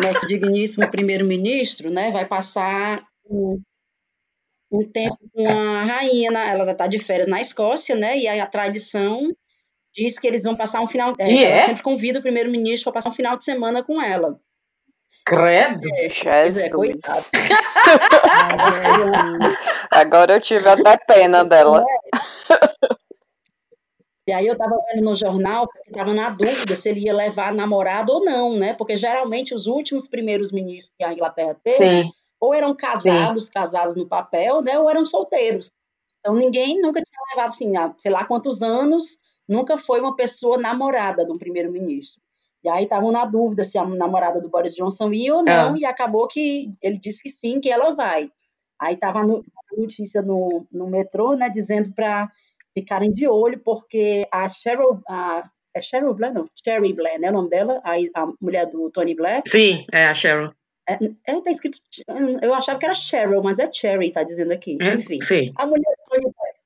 [0.02, 3.60] nosso digníssimo primeiro-ministro, né, vai passar um,
[4.70, 8.16] um tempo com a rainha, ela vai estar de férias na Escócia, né?
[8.16, 9.28] E aí a tradição
[9.92, 11.14] diz que eles vão passar um final.
[11.18, 11.60] É, ela é?
[11.62, 14.38] sempre convida o primeiro-ministro para passar um final de semana com ela.
[15.24, 15.88] Credo!
[15.94, 17.24] É, é coitado.
[19.90, 21.84] Agora eu tive até pena dela.
[22.16, 22.39] É.
[24.30, 28.12] E aí eu estava vendo no jornal, estava na dúvida se ele ia levar namorado
[28.12, 28.72] ou não, né?
[28.74, 32.08] Porque geralmente os últimos primeiros ministros que a Inglaterra teve, Sim.
[32.38, 33.52] ou eram casados, Sim.
[33.52, 34.78] casados no papel, né?
[34.78, 35.72] Ou eram solteiros.
[36.20, 41.24] Então ninguém nunca tinha levado assim, sei lá quantos anos, nunca foi uma pessoa namorada
[41.24, 42.22] de um primeiro-ministro.
[42.62, 45.78] E aí estavam na dúvida se a namorada do Boris Johnson ia ou não, é.
[45.78, 48.30] e acabou que ele disse que sim, que ela vai.
[48.78, 52.30] Aí estava a notícia no, no metrô, né, dizendo para
[52.74, 57.34] ficarem de olho, porque a Cheryl, a, é Cheryl Blair, não, Cherry Blair, né, o
[57.34, 59.42] nome dela, a, a mulher do Tony Blair.
[59.46, 60.52] Sim, é a Cheryl.
[60.88, 61.78] É, é, tá escrito,
[62.42, 64.76] eu achava que era Cheryl, mas é Cherry, tá dizendo aqui.
[64.80, 65.52] É, Enfim, sim.
[65.56, 66.60] a mulher do Tony Blair.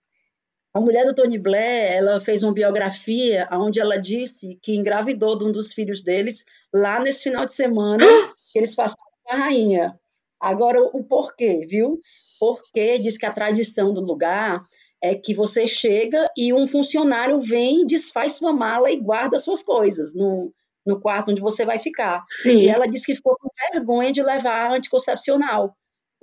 [0.72, 5.44] A mulher do Tony Blair, ela fez uma biografia onde ela disse que engravidou de
[5.44, 8.04] um dos filhos deles lá nesse final de semana
[8.52, 9.94] que eles passaram com a rainha.
[10.40, 12.00] Agora, o porquê, viu?
[12.40, 14.64] Porque diz que a tradição do lugar
[15.04, 20.14] é que você chega e um funcionário vem, desfaz sua mala e guarda suas coisas
[20.14, 20.50] no,
[20.86, 22.24] no quarto onde você vai ficar.
[22.30, 22.60] Sim.
[22.60, 25.76] E ela disse que ficou com vergonha de levar anticoncepcional.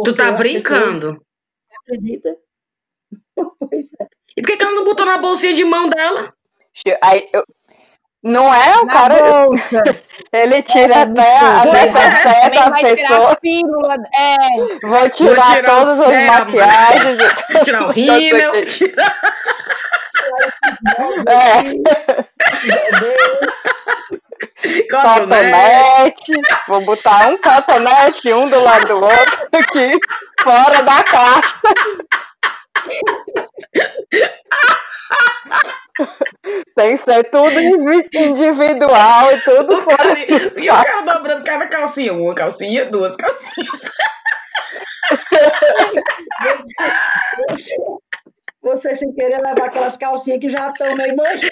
[0.03, 1.09] Tu tá brincando?
[1.09, 1.25] Pessoas...
[1.83, 2.35] Acredita?
[3.69, 4.07] pois é.
[4.35, 6.33] E por que, que ela não botou na bolsinha de mão dela?
[7.03, 7.45] Aí, eu...
[8.23, 9.15] Não é o na cara.
[9.15, 9.83] Bolsa.
[10.31, 13.35] Ele tira é, até a necessaire é, da pessoa.
[13.37, 14.37] Pílula, é.
[14.83, 17.17] Vou tirar, Vou tirar todas as maquiagens.
[17.51, 18.65] Vou tirar o rímel.
[18.67, 19.19] Tirar...
[21.27, 21.63] é.
[24.89, 26.33] Cotonete.
[26.67, 29.99] Vou botar um cotonete, um do lado do outro, aqui,
[30.41, 31.55] fora da caixa.
[36.75, 40.17] Tem que ser tudo individual e tudo fora.
[40.17, 42.13] e o cara dobrando cada calcinha.
[42.13, 43.81] Uma calcinha, duas calcinhas.
[47.49, 47.75] Você,
[48.61, 51.51] você, sem querer levar aquelas calcinhas que já estão meio manchadas.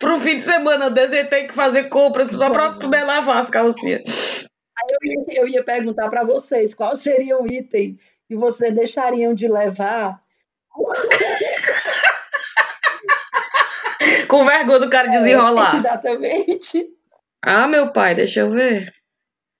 [0.00, 4.46] Pro fim de semana desse, tem que fazer compras só pra poder lavar as calcinhas.
[4.78, 9.32] Aí eu ia, eu ia perguntar para vocês qual seria o item que vocês deixariam
[9.34, 10.20] de levar.
[14.28, 15.74] Com vergonha do cara desenrolar.
[15.74, 16.86] É, exatamente.
[17.42, 18.92] Ah, meu pai, deixa eu ver.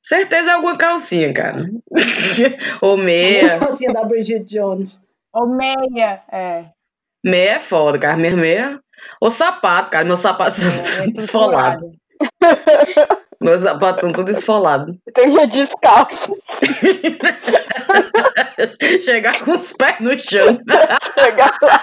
[0.03, 1.69] Certeza é alguma calcinha, cara.
[2.81, 3.57] Ou meia.
[3.57, 5.01] A calcinha da Bridget Jones.
[5.33, 6.67] Ou meia, é.
[7.25, 8.17] Meia é foda, cara.
[8.17, 8.81] Minha meia.
[9.21, 10.05] Ou sapato, cara.
[10.05, 11.91] Meus sapatos é, são desfolados.
[13.47, 14.97] Meus sapatos são tudo esfolados.
[15.15, 16.37] Tem já descalço.
[19.05, 20.59] Chegar com os pés no chão.
[21.15, 21.81] Chegar lá.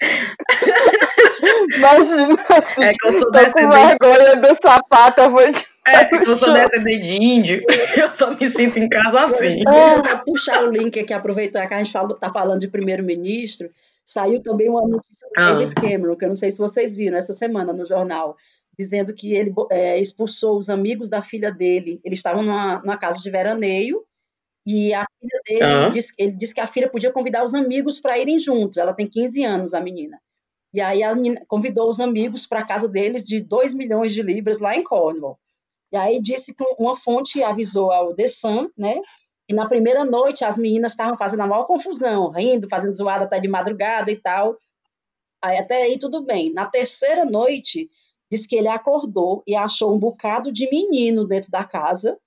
[1.76, 2.84] Imagina assim.
[2.84, 3.98] É que eu sou descendente.
[3.98, 5.42] Com vergonha do sapato, eu vou.
[5.42, 7.60] É, que eu sou descendente de índio,
[7.94, 9.62] eu só me sinto em casa assim.
[9.64, 13.68] Vou puxar o link aqui, aproveitar que a gente fala, tá falando de primeiro-ministro.
[14.02, 15.52] Saiu também uma notícia do ah.
[15.52, 18.36] David Cameron, que eu não sei se vocês viram essa semana no jornal,
[18.78, 22.00] dizendo que ele é, expulsou os amigos da filha dele.
[22.04, 24.04] Eles estavam numa, numa casa de veraneio
[24.66, 25.88] e a filha dele, ah.
[25.90, 28.78] disse, ele disse que a filha podia convidar os amigos para irem juntos.
[28.78, 30.18] Ela tem 15 anos, a menina.
[30.72, 34.22] E aí a menina convidou os amigos para a casa deles de 2 milhões de
[34.22, 35.38] libras lá em Cornwall.
[35.92, 39.00] E aí disse que uma fonte avisou ao The Sun, né?
[39.48, 43.38] E na primeira noite as meninas estavam fazendo a maior confusão, rindo, fazendo zoada até
[43.38, 44.56] de madrugada e tal.
[45.42, 46.52] Aí até aí tudo bem.
[46.52, 47.88] Na terceira noite,
[48.30, 52.18] Diz que ele acordou e achou um bocado de menino dentro da casa,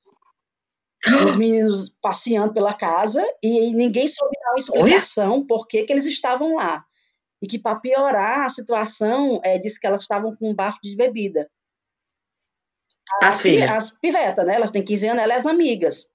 [1.25, 6.05] os meninos passeando pela casa, e ninguém soube dar uma explicação por que, que eles
[6.05, 6.83] estavam lá.
[7.41, 10.95] E que, para piorar a situação, é, disse que elas estavam com um bafo de
[10.95, 11.49] bebida.
[13.21, 13.73] As, filha.
[13.73, 14.55] as pivetas, né?
[14.55, 16.09] Elas têm 15 anos, elas amigas.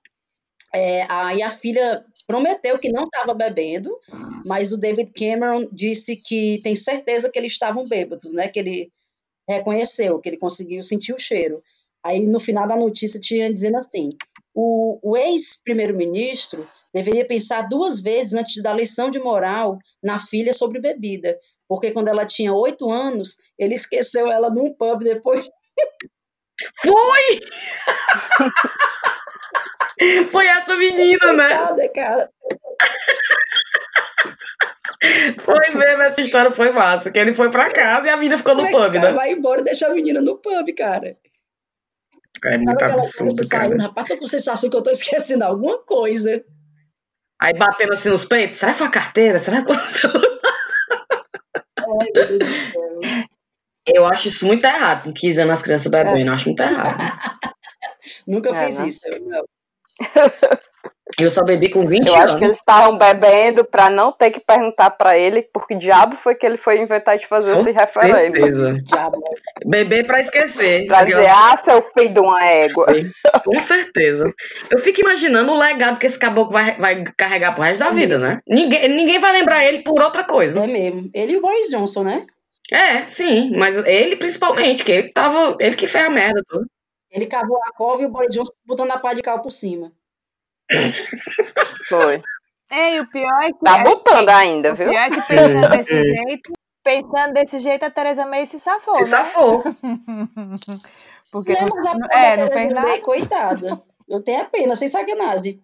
[0.74, 3.96] É, aí a filha prometeu que não estava bebendo,
[4.44, 8.48] mas o David Cameron disse que tem certeza que eles estavam bêbados, né?
[8.48, 8.92] Que ele
[9.48, 11.62] reconheceu, que ele conseguiu sentir o cheiro.
[12.04, 14.10] Aí, no final da notícia, tinha dizendo assim:
[14.54, 20.52] o, o ex-primeiro-ministro deveria pensar duas vezes antes de dar lição de moral na filha
[20.52, 25.44] sobre bebida, porque quando ela tinha oito anos, ele esqueceu ela num pub depois.
[26.82, 27.40] Foi!
[30.30, 31.88] Foi essa menina, né?
[31.88, 32.30] cara.
[35.76, 37.10] Mesmo, essa história foi massa.
[37.10, 39.12] Que ele foi pra casa e a menina ficou no pub, cara, né?
[39.12, 41.16] Vai embora e deixa a menina no pub, cara.
[42.44, 43.76] É muito absurdo, cara.
[43.80, 46.44] Rapaz, tô com a sensação que eu tô esquecendo alguma coisa.
[47.40, 49.38] Aí batendo assim nos peitos, será que foi a carteira?
[49.38, 50.10] Será que aconteceu?
[51.78, 53.26] Ai.
[53.86, 56.98] Eu acho isso muito errado, com 15 anos as crianças bebendo, eu acho muito errado.
[58.26, 58.86] Nunca é, fiz não.
[58.86, 59.44] isso, eu não.
[61.22, 62.14] Eu só bebi com 20 eu anos.
[62.14, 66.16] Eu acho que eles estavam bebendo para não ter que perguntar para ele porque diabo
[66.16, 68.36] foi que ele foi inventar de fazer esse referendo.
[68.36, 68.78] Certeza.
[69.64, 70.86] Beber para esquecer.
[70.86, 72.86] Pra dizer, ah, seu filho de uma égua.
[73.44, 74.32] Com certeza.
[74.70, 78.18] Eu fico imaginando o legado que esse caboclo vai, vai carregar pro resto da vida,
[78.18, 78.40] né?
[78.46, 80.64] Ninguém, ninguém vai lembrar ele por outra coisa.
[80.64, 81.10] É mesmo.
[81.14, 82.26] Ele e o Boris Johnson, né?
[82.70, 85.56] É, sim, mas ele principalmente, que ele tava.
[85.60, 86.64] Ele que fez a merda toda.
[87.10, 89.92] Ele cavou a cova e o Boris Johnson botando a pá de cal por cima.
[91.88, 92.22] Foi.
[92.70, 93.58] É, e o pior é que.
[93.64, 94.88] Tá botando ainda, viu?
[94.88, 98.94] O pior é que pensando desse jeito, pensando desse jeito, a Tereza May se safou.
[98.94, 99.06] Se né?
[99.06, 99.62] safou.
[101.30, 102.88] Porque não, mas a não, é, não fez nada.
[102.88, 103.82] May, coitada.
[104.08, 105.62] Eu tenho a pena, sem sacanagem.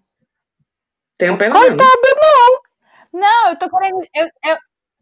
[1.18, 1.54] Tenho pena.
[1.54, 1.86] Coitada,
[2.22, 3.20] não.
[3.20, 4.00] Não, eu tô querendo.
[4.14, 4.56] Eu, eu,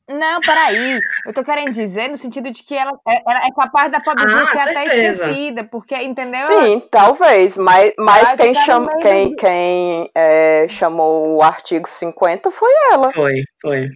[0.09, 1.01] não, peraí.
[1.27, 4.43] Eu tô querendo dizer no sentido de que ela, é, ela é capaz da pobrezinha
[4.43, 4.81] ah, ser certeza.
[4.81, 6.43] até esquecida, porque, entendeu?
[6.43, 13.13] Sim, talvez, mas, mas quem, cham, quem, quem é, chamou o artigo 50 foi ela.
[13.13, 13.89] Foi, foi.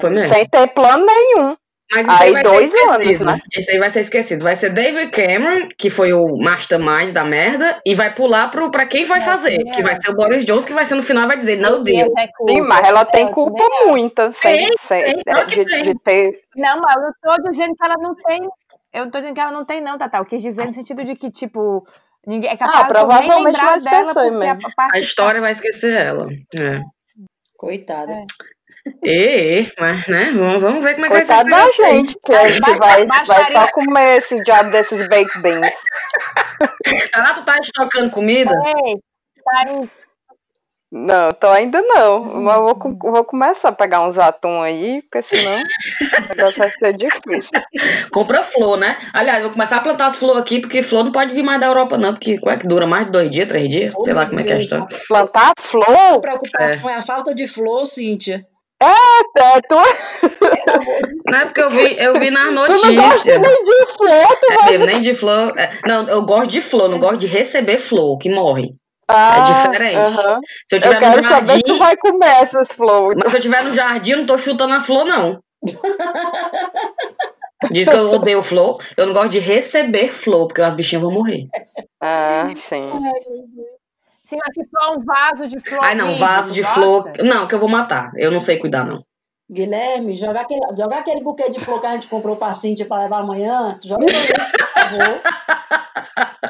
[0.00, 0.34] Foi mesmo.
[0.34, 1.56] Sem ter plano nenhum.
[1.94, 3.28] Mas isso aí, aí vai dois ser esquecido.
[3.28, 3.48] Anos, né?
[3.58, 4.42] Isso aí vai ser esquecido.
[4.42, 8.86] Vai ser David Cameron, que foi o mastermind da merda, e vai pular pro, pra
[8.86, 9.60] quem vai fazer.
[9.60, 9.70] É.
[9.72, 12.10] Que vai ser o Boris Johnson, que vai ser no final vai dizer, não deu.
[12.48, 16.40] Sim, mas ela tem culpa muita sem, sem, é, de, de, ter.
[16.56, 18.42] Não, mas eu não tô dizendo que ela não tem.
[18.94, 20.16] Eu não tô dizendo que ela não tem, não, Tata.
[20.16, 21.86] Eu quis dizer no sentido de que, tipo,
[22.26, 24.60] ninguém é capaz ah, provavelmente vai esquecer mesmo.
[24.78, 26.28] A, a, história vai esquecer ela.
[26.58, 26.80] É.
[27.56, 28.12] Coitada.
[28.12, 28.24] É.
[29.04, 30.32] E, mas, né?
[30.34, 31.82] Vamos, vamos ver como é que Coitado vai ser.
[31.82, 35.82] da gente, que a gente vai, vai só comer esse diabo desses baked beans.
[37.12, 38.52] Taná, tu tá estocando comida?
[38.86, 38.96] Ei,
[39.44, 39.88] tá
[40.90, 42.24] Não, tô ainda não.
[42.42, 42.76] Mas vou,
[43.12, 47.60] vou começar a pegar uns atum aí, porque senão o negócio vai ser difícil.
[48.12, 48.98] Compra flor, né?
[49.12, 51.66] Aliás, vou começar a plantar as flores aqui, porque flor não pode vir mais da
[51.66, 53.94] Europa, não, porque como é que dura mais de dois dias, três dias?
[54.00, 54.86] Sei lá como é que é a história.
[55.06, 56.16] Plantar flor?
[56.16, 56.94] A preocupação é.
[56.94, 58.44] é a falta de flor, Cíntia.
[58.82, 59.76] É, é, tu.
[61.30, 62.82] Não é porque eu vi, eu vi nas notícias.
[62.82, 64.78] Tu não gosta nem de flor, tu é, vai...
[64.78, 65.56] nem de flor.
[65.58, 68.74] É, não, eu gosto de flor, não gosto de receber flor, que morre.
[69.08, 69.96] Ah, é diferente.
[69.96, 70.38] Uh -huh.
[70.66, 71.46] Se eu tiver eu quero no jardim.
[71.46, 73.20] Saber se tu vai comer essas flores.
[73.22, 75.40] Mas se eu tiver no jardim, eu não tô chutando as flores, não.
[77.70, 78.82] Diz que eu odeio flor.
[78.96, 81.46] Eu não gosto de receber flor, porque as bichinhas vão morrer.
[82.00, 82.90] Ah, sim.
[84.32, 85.84] Sim, mas se for um vaso de flor.
[85.84, 87.12] Ai, não, vaso de flor.
[87.22, 88.10] Não, que eu vou matar.
[88.16, 89.04] Eu não sei cuidar, não.
[89.50, 93.02] Guilherme, joga aquele, joga aquele buquê de flor que a gente comprou pra Cintia pra
[93.02, 93.78] levar amanhã.
[93.84, 95.20] Joga pra mim, por favor.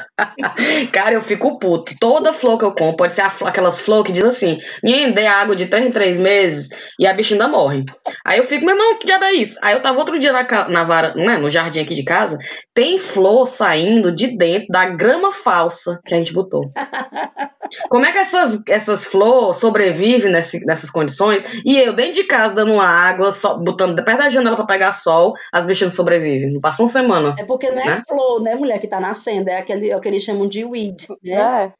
[0.92, 1.94] Cara, eu fico puto.
[1.98, 5.56] Toda flor que eu compro, pode ser aquelas flores que diz assim: me dê água
[5.56, 7.84] de 3 em 3 meses e a bicha ainda morre.
[8.24, 9.58] Aí eu fico, meu irmão, que diabo é isso?
[9.62, 12.38] Aí eu tava outro dia na, na vara, né, no jardim aqui de casa,
[12.74, 16.70] tem flor saindo de dentro da grama falsa que a gente botou.
[17.88, 21.42] Como é que essas, essas flores sobrevivem nesse, nessas condições?
[21.64, 24.92] E eu, dentro de casa, dando uma água, só, botando perto da janela pra pegar
[24.92, 26.52] sol, as bichas não sobrevivem.
[26.52, 27.32] Não passa uma semana.
[27.38, 28.02] É porque não é né?
[28.06, 31.06] flor, né, mulher, que tá nascendo, é aquele, é o que eles chamam de weed,
[31.22, 31.64] né?
[31.64, 31.72] É.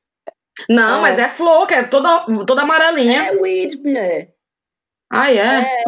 [0.69, 1.01] Não, é.
[1.01, 3.29] mas é flor, que é toda, toda amarelinha.
[3.29, 4.33] É weed, mulher.
[5.11, 5.37] Ah, é?
[5.37, 5.83] é.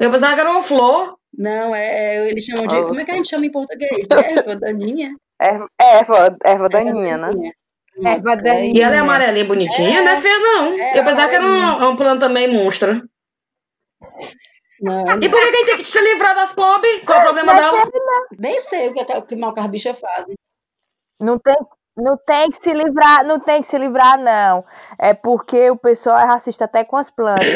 [0.00, 1.16] Eu pensava que era uma flor.
[1.36, 2.74] Não, é, é eles chamam de.
[2.74, 2.88] Nossa.
[2.88, 4.06] Como é que a gente chama em português?
[4.10, 5.14] Erva daninha?
[5.40, 7.52] Erva, erva, erva daninha, né?
[8.04, 8.72] Erva daninha.
[8.74, 10.00] E ela é amarelinha bonitinha?
[10.00, 10.78] É, não é feia, não.
[10.78, 13.02] É, eu pensava que era uma, uma planta meio monstra.
[14.80, 17.04] Não, e por que a gente tem que se livrar das pobres?
[17.04, 17.82] Qual é o problema dela?
[18.36, 20.34] Nem sei o que, é, o que mal carbicha fazem.
[21.22, 21.56] Não tem,
[21.96, 24.64] não tem que se livrar, não tem que se livrar, não.
[24.98, 27.46] É porque o pessoal é racista até com as plantas.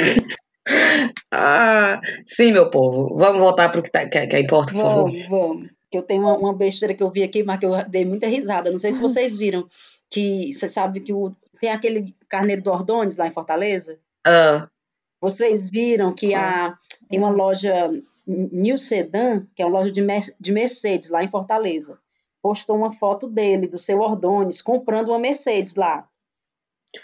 [1.33, 3.17] ah, sim, meu povo.
[3.17, 5.29] Vamos voltar para o que, tá, que, que importa, por vamos, favor.
[5.29, 5.71] Vamos.
[5.93, 8.71] Eu tenho uma, uma, besteira que eu vi aqui, mas que eu dei muita risada.
[8.71, 9.67] Não sei se vocês viram.
[10.09, 13.99] Que você sabe que o, tem aquele carneiro do Ordones lá em Fortaleza?
[14.25, 14.69] Ah.
[15.21, 16.77] Vocês viram que a,
[17.09, 17.91] tem uma loja
[18.27, 20.05] New Sedan, que é uma loja de,
[20.39, 21.99] de Mercedes lá em Fortaleza.
[22.47, 26.09] Postou uma foto dele, do seu Ordones, comprando uma Mercedes lá.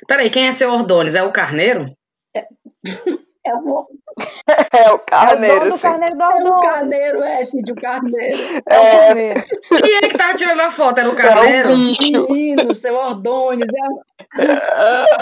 [0.07, 1.17] Peraí, quem é seu Ordones?
[1.17, 1.93] É o Carneiro?
[2.33, 2.47] É,
[3.45, 3.87] é o,
[4.73, 5.69] é o carneiro.
[5.69, 8.43] É o carneiro do É o carneiro, é, Cid, o carneiro.
[8.67, 9.43] É, é o carneiro.
[9.83, 10.99] Quem é que tava tirando a foto?
[10.99, 11.71] Era o carneiro?
[11.71, 12.27] É o bicho.
[12.29, 13.67] Menino, seu Ordônio.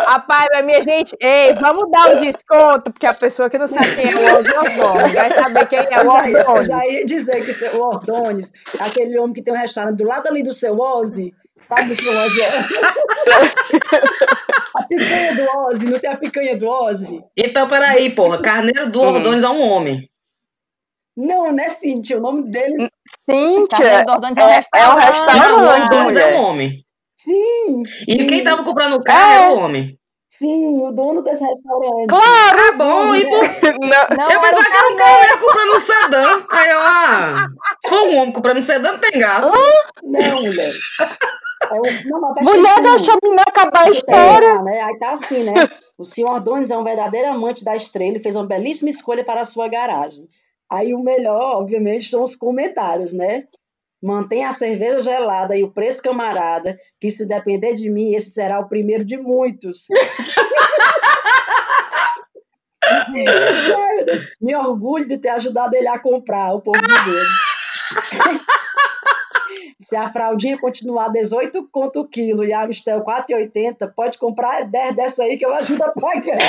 [0.06, 3.96] Rapaz, mas minha gente, ei, vamos dar o desconto, porque a pessoa que não sabe
[3.96, 6.62] quem é o Ordônio vai saber quem é o Ordônio.
[6.64, 8.44] Já ia dizer que o Ordônio,
[8.78, 11.34] aquele homem que tem um restaurante do lado ali do seu Osdi,
[11.70, 12.50] Sabe o Ozzy é?
[14.74, 17.22] a picanha do Ozzy, não tem a picanha do Ozzy?
[17.36, 18.42] Então, peraí, porra.
[18.42, 20.10] Carneiro do Ordões é um homem.
[21.16, 22.88] Não, não é Cíntia, o nome dele.
[23.28, 24.38] Cíntia é, é, um restaurante.
[24.74, 26.18] É um restaurante.
[26.18, 26.84] é um homem.
[27.14, 27.82] Sim.
[28.08, 29.36] E quem tava comprando o carro é.
[29.36, 29.96] era o homem.
[30.26, 32.08] Sim, o dono desse restaurante.
[32.08, 33.14] Claro, ah, bom.
[33.14, 33.42] E por...
[33.80, 36.46] não, não, eu pensava que era um cara comprando um sedã.
[36.50, 37.46] Aí eu, ah,
[37.80, 39.56] se for um homem comprando um sedã, não tem graça.
[40.02, 40.72] Não, mulher.
[41.62, 44.62] É não, tá mulher, deixa a menina acabar a história.
[44.62, 44.80] né?
[44.80, 45.68] Aí tá assim, né?
[45.98, 49.42] O senhor Adonis é um verdadeiro amante da estrela e fez uma belíssima escolha para
[49.42, 50.26] a sua garagem.
[50.70, 53.44] Aí o melhor, obviamente, são os comentários, né?
[54.02, 58.58] Mantém a cerveja gelada e o preço camarada, que se depender de mim, esse será
[58.58, 59.88] o primeiro de muitos.
[64.40, 67.28] Me orgulho de ter ajudado ele a comprar, o povo dizendo.
[69.90, 74.94] Se a fraldinha continuar 18 conto o quilo e a Amistel 4,80, pode comprar 10
[74.94, 76.38] dessa aí que eu ajudo a pagar.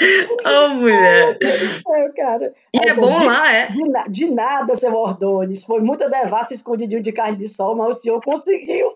[0.00, 1.36] Ô, oh, mulher.
[1.42, 2.54] É, cara.
[2.72, 3.66] E é, é bom lá, é?
[3.66, 5.66] De, de, nada, seu Ordones.
[5.66, 8.90] Foi muita devassa escondidinho de carne de sol, mas o senhor conseguiu.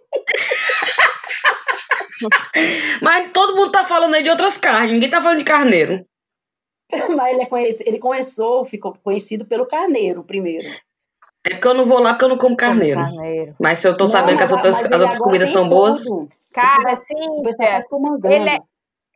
[3.03, 6.03] mas todo mundo tá falando aí de outras carnes, ninguém tá falando de carneiro.
[7.17, 10.69] Mas ele, é conhecido, ele começou, ficou conhecido pelo carneiro primeiro.
[11.45, 13.01] É porque eu não vou lá porque eu não como carneiro.
[13.01, 13.57] Como carneiro.
[13.59, 15.75] Mas se eu tô não, sabendo que as outras, as outras comidas são tudo.
[15.75, 16.05] boas.
[16.53, 17.43] Cara, sim.
[18.25, 18.59] Ele é,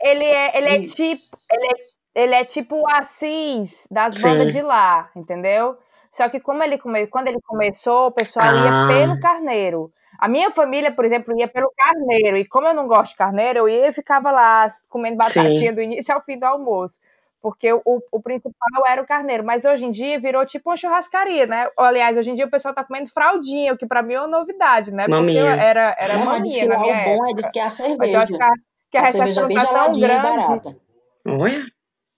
[0.00, 1.36] ele é, ele é tipo.
[1.50, 5.76] Ele é, ele é tipo o Assis das bandas de lá, entendeu?
[6.10, 8.54] Só que como ele come, quando ele começou, o pessoal ah.
[8.54, 9.92] ia pelo carneiro.
[10.18, 12.38] A minha família, por exemplo, ia pelo carneiro.
[12.38, 15.74] E como eu não gosto de carneiro, eu ia e ficava lá comendo batatinha Sim.
[15.74, 16.98] do início ao fim do almoço
[17.46, 21.46] porque o, o principal era o carneiro, mas hoje em dia virou tipo uma churrascaria,
[21.46, 21.68] né?
[21.78, 24.26] Aliás, hoje em dia o pessoal tá comendo fraldinha, o que para mim é uma
[24.26, 25.06] novidade, né?
[25.06, 25.44] Maminha.
[25.44, 28.26] Porque era, era Não, maminha na minha o bom é diz que é a cerveja.
[28.26, 28.50] Que a,
[28.90, 30.76] que a, a cerveja bem tá tão grande.
[31.24, 31.64] Olha.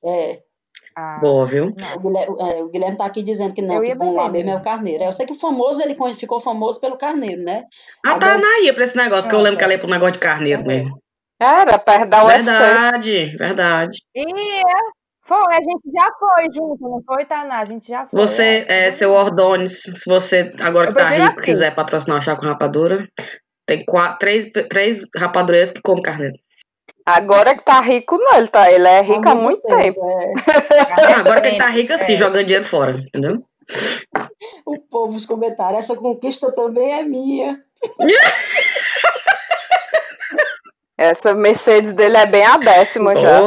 [0.02, 0.42] É.
[0.96, 1.66] Ah, Boa, viu?
[1.66, 4.56] O Guilherme, é, o Guilherme tá aqui dizendo que não, que bom lá mesmo é
[4.56, 5.04] o carneiro.
[5.04, 7.64] Eu sei que o famoso, ele ficou famoso pelo carneiro, né?
[8.02, 8.32] Ah, Agora...
[8.32, 10.20] tá na ia pra esse negócio, que eu lembro que ela ia pro negócio de
[10.20, 10.64] carneiro é.
[10.64, 10.98] mesmo.
[11.40, 12.44] Era, perto da UFC.
[12.44, 14.02] Verdade, verdade.
[14.14, 14.97] E é,
[15.28, 17.58] foi, a gente já foi junto, não foi, Taná?
[17.58, 18.18] A gente já foi.
[18.18, 21.42] Você, é, é seu Ordones, se você, agora que tá rico, assim.
[21.42, 23.06] quiser patrocinar o chá com rapadura,
[23.66, 26.34] tem quatro, três, três rapadureiras que comem carneiro.
[27.04, 30.00] Agora que tá rico, não, ele, tá, ele é rico há muito, muito tempo.
[30.00, 30.72] tempo.
[30.72, 31.12] É.
[31.20, 32.16] agora que ele tá rico, assim, é.
[32.16, 33.42] jogando dinheiro fora, entendeu?
[34.64, 37.62] O povo, os comentários, essa conquista também é minha.
[40.98, 43.40] Essa Mercedes dele é bem a décima já.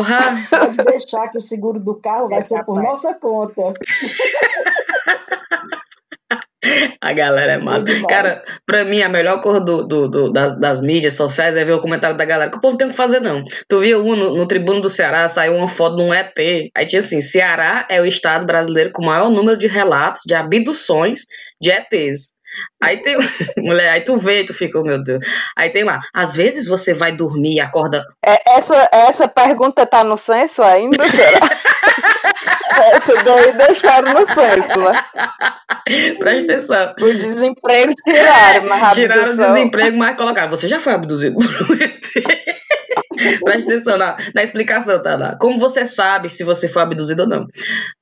[0.50, 2.88] Pode deixar que o seguro do carro vai Essa ser por parte.
[2.88, 3.74] nossa conta.
[7.02, 7.86] A galera é massa.
[8.08, 11.74] Cara, pra mim, a melhor cor do, do, do das, das, mídias sociais é ver
[11.74, 12.52] o comentário da galera.
[12.52, 13.44] Que o povo tem que fazer, não.
[13.68, 16.38] Tu viu um no, no Tribuno do Ceará, saiu uma foto de um ET.
[16.76, 20.36] Aí tinha assim: Ceará é o estado brasileiro com o maior número de relatos de
[20.36, 21.22] abduções
[21.60, 22.36] de ETs.
[22.82, 23.18] Aí tem.
[23.58, 25.24] Mulher, aí tu vê, tu fica, oh, meu Deus.
[25.56, 28.04] Aí tem lá, às vezes você vai dormir e acorda.
[28.26, 31.40] É, essa, essa pergunta tá no senso ainda, será?
[32.94, 35.04] essa daí deixaram no senso, né?
[36.20, 36.94] Presta atenção.
[37.00, 40.50] O desemprego tiraram, mas Tiraram o desemprego, mas colocaram.
[40.50, 42.02] Você já foi abduzido por um ET?
[43.44, 45.38] Presta atenção na, na explicação, tá?
[45.40, 47.46] Como você sabe se você foi abduzido ou não?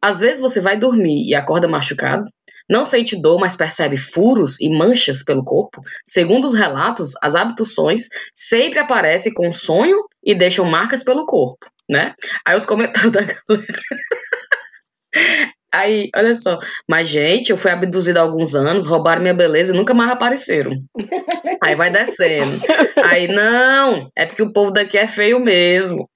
[0.02, 2.26] Às vezes você vai dormir e acorda machucado,
[2.70, 5.82] não sente dor, mas percebe furos e manchas pelo corpo.
[6.05, 12.13] Segundo os relatos, as abduções sempre aparecem com sonho e deixam marcas pelo corpo, né?
[12.45, 13.82] Aí os comentários da galera.
[15.72, 16.57] Aí, olha só.
[16.89, 20.72] Mas, gente, eu fui abduzida há alguns anos, roubaram minha beleza e nunca mais apareceram.
[21.63, 22.59] Aí vai descendo.
[23.03, 26.09] Aí, não, é porque o povo daqui é feio mesmo.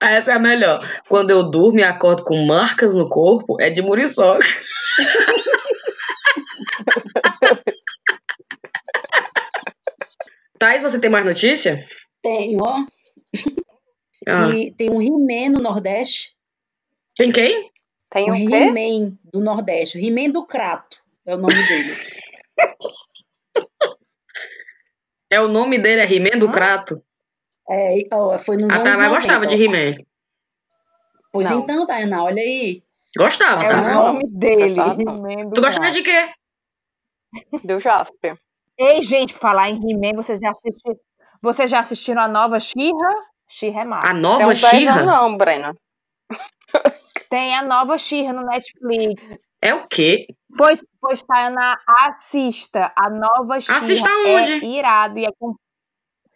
[0.00, 0.78] Essa é a melhor.
[1.08, 4.46] Quando eu durmo e acordo com marcas no corpo, é de muriçoca.
[10.58, 11.88] Thais, você tem mais notícia?
[12.22, 12.84] Tenho, ó.
[14.28, 14.50] Ah.
[14.50, 16.36] E tem um He-Man no Nordeste.
[17.16, 17.70] Tem quem?
[18.10, 19.96] Tem um He-Man do Nordeste.
[19.98, 21.96] O He-Man do Crato é o nome dele.
[25.30, 26.52] é o nome dele, é He-Man do ah?
[26.52, 27.02] Crato?
[27.70, 29.94] É, ó, foi nos a anos Tainá gostava de He-Man.
[31.32, 31.60] Pois não.
[31.60, 32.82] então, Tainá, olha aí.
[33.16, 33.76] Gostava, é tá?
[33.76, 34.74] É o nome dele.
[35.54, 36.30] Tu gostava de quê?
[37.64, 38.36] Do Jasper.
[38.78, 40.96] Ei, gente, falar em He-Man, vocês já assistiram,
[41.40, 43.14] vocês já assistiram a nova She-Ra?
[43.48, 44.10] She-Ra é massa.
[44.10, 45.02] A nova She-Ra?
[45.04, 45.74] Não, Brena.
[47.30, 49.22] Tem a nova Xirra no Netflix.
[49.62, 50.26] É o quê?
[50.58, 52.92] Pois, pois Tayana, assista.
[52.96, 54.66] A nova Xirra Assista é onde?
[54.66, 55.54] irado e é com...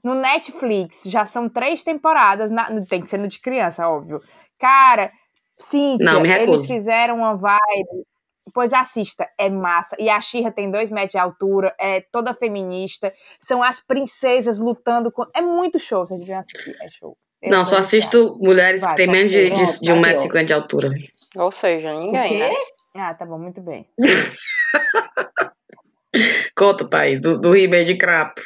[0.04, 1.02] no Netflix.
[1.06, 2.50] Já são três temporadas.
[2.50, 2.68] Na...
[2.82, 4.22] Tem que ser no de criança, óbvio.
[4.58, 5.10] Cara,
[5.58, 8.04] Cíntia, Não, me eles fizeram uma vibe.
[8.52, 9.96] Pois assista, é massa.
[9.98, 13.12] E a Xirra tem dois metros de altura, é toda feminista.
[13.40, 15.24] São as princesas lutando com.
[15.34, 16.76] É muito show, vocês deviam assistir.
[16.80, 17.16] É show.
[17.42, 20.44] Eu Não, só assisto mulheres Vai, que têm menos de, de, de tá aqui, 1,50m
[20.44, 20.90] de altura.
[21.36, 22.52] Ou seja, ninguém, né?
[22.94, 23.88] Ah, tá bom, muito bem.
[26.56, 28.42] Conta, pai, do, do Ribeiro de Crato.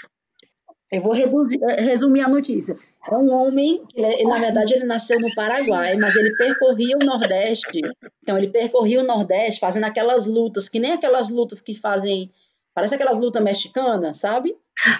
[0.91, 2.77] Eu vou reduzir- eh, resumir a notícia.
[3.11, 7.81] É um homem, que na verdade ele nasceu no Paraguai, mas ele percorria o Nordeste.
[8.23, 12.31] Então ele percorria o Nordeste fazendo aquelas lutas, que nem aquelas lutas que fazem,
[12.75, 14.55] parece aquelas lutas mexicanas, sabe?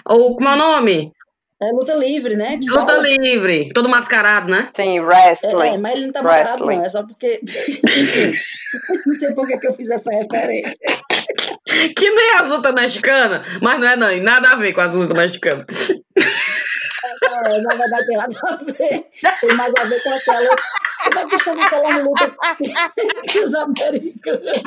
[0.07, 1.11] Ou como é o nome?
[1.61, 2.57] É luta livre, né?
[2.57, 3.69] Que Luta fala- livre.
[3.73, 4.69] Todo mascarado, né?
[4.73, 5.67] Sim, É, wrestling.
[5.67, 6.75] é, mas ele não tá Wrestling.
[6.77, 6.85] não.
[6.85, 7.41] É só porque.
[7.83, 8.33] Enfim,
[9.05, 10.77] não sei por que que eu fiz essa referência.
[11.95, 13.45] Que nem as lutas mexicanas.
[13.61, 14.17] Mas não é, não.
[14.17, 15.65] Nada a ver com as lutas mexicanas.
[17.45, 19.05] É, na verdade, tem nada a ver.
[19.41, 20.55] Tem mais a ver com aquela.
[21.03, 22.35] Como é que chama aquela luta
[23.27, 24.63] que os americanos.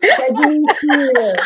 [0.00, 1.36] Que é de mentira.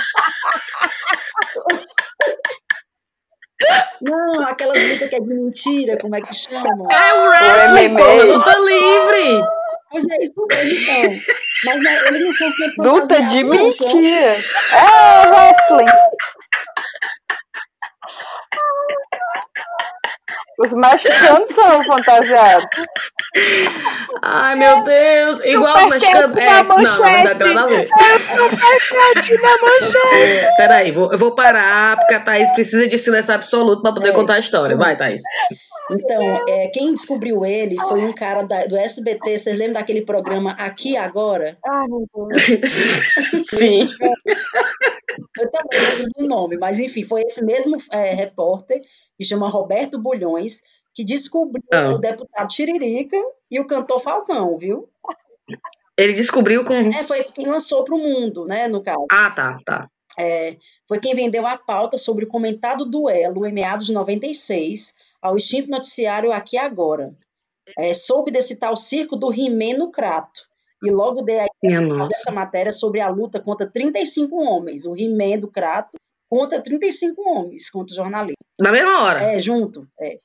[4.01, 6.87] Não, aquela luta que é de mentira, como é que chama?
[6.91, 9.60] É o O wrestling, pô, luta livre.
[9.91, 11.21] Pois é, isso mesmo, então.
[11.65, 14.37] Mas né, ele não foi feito Luta de não, mentira.
[14.73, 15.87] É wrestling.
[20.59, 22.69] Os mexicanos são fantasiados.
[24.23, 25.45] Ai, meu Deus.
[25.45, 26.37] Igual os mexicanos.
[26.37, 27.89] É, na não, na verdade, nada a ver.
[30.13, 34.11] É, Peraí, vou, eu vou parar, porque a Thaís precisa de silêncio absoluto pra poder
[34.11, 34.13] É.
[34.13, 34.77] contar a história.
[34.77, 35.23] Vai, Thaís.
[35.93, 39.37] Então, é, quem descobriu ele foi um cara da- do SBT.
[39.39, 41.57] Vocês lembram daquele programa Aqui Agora?
[41.89, 42.43] Meu Deus.
[43.51, 43.89] Sim.
[45.39, 48.81] Eu também não lembro do nome, mas enfim, foi esse mesmo é, repórter,
[49.17, 50.63] que chama Roberto Bulhões,
[50.95, 51.95] que descobriu Ah.
[51.95, 53.17] o deputado Tiririca
[53.51, 54.89] e o cantor Falcão, viu?
[55.97, 56.75] Ele descobriu com.
[56.75, 59.05] É, foi quem lançou para o mundo, né, no caso.
[59.11, 59.89] Ah, tá, tá.
[60.19, 60.57] É,
[60.89, 65.71] foi quem vendeu a pauta sobre o comentado duelo em meados de 96 ao extinto
[65.71, 67.15] noticiário Aqui e Agora.
[67.79, 70.49] É, soube desse tal circo do He-Man no Crato.
[70.83, 71.39] E logo dei
[72.11, 74.87] essa matéria sobre a luta contra 35 homens.
[74.87, 75.99] O He-Man do Crato
[76.29, 78.39] contra 35 homens, contra o jornalista.
[78.59, 79.23] Na mesma hora.
[79.23, 79.87] É, junto.
[80.01, 80.17] É.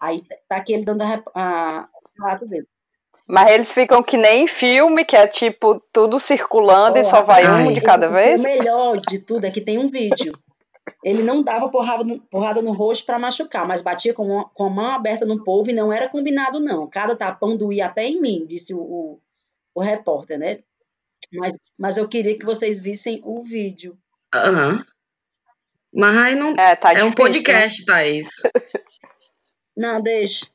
[0.00, 1.86] Aí tá aqui ele dando a, a, a
[2.18, 2.66] relato dele.
[3.28, 7.22] Mas eles ficam que nem em filme, que é tipo tudo circulando e Ó, só
[7.22, 7.68] vai ai.
[7.68, 8.40] um de cada vez.
[8.40, 10.32] O melhor de tudo é que tem um vídeo.
[11.04, 14.64] Ele não dava porrada no, porrada no rosto para machucar, mas batia com, a- com
[14.64, 16.88] a mão aberta no povo e não era combinado, não.
[16.88, 19.20] Cada tapão doía até em mim, disse o, o,
[19.74, 20.58] o repórter, né?
[21.32, 23.96] Mas, mas eu queria que vocês vissem o vídeo.
[24.34, 24.84] Aham.
[25.92, 26.54] Mas aí não.
[26.56, 27.14] É, tá é um difícil, né?
[27.14, 28.28] podcast, Thaís.
[29.76, 30.46] Não, deixa.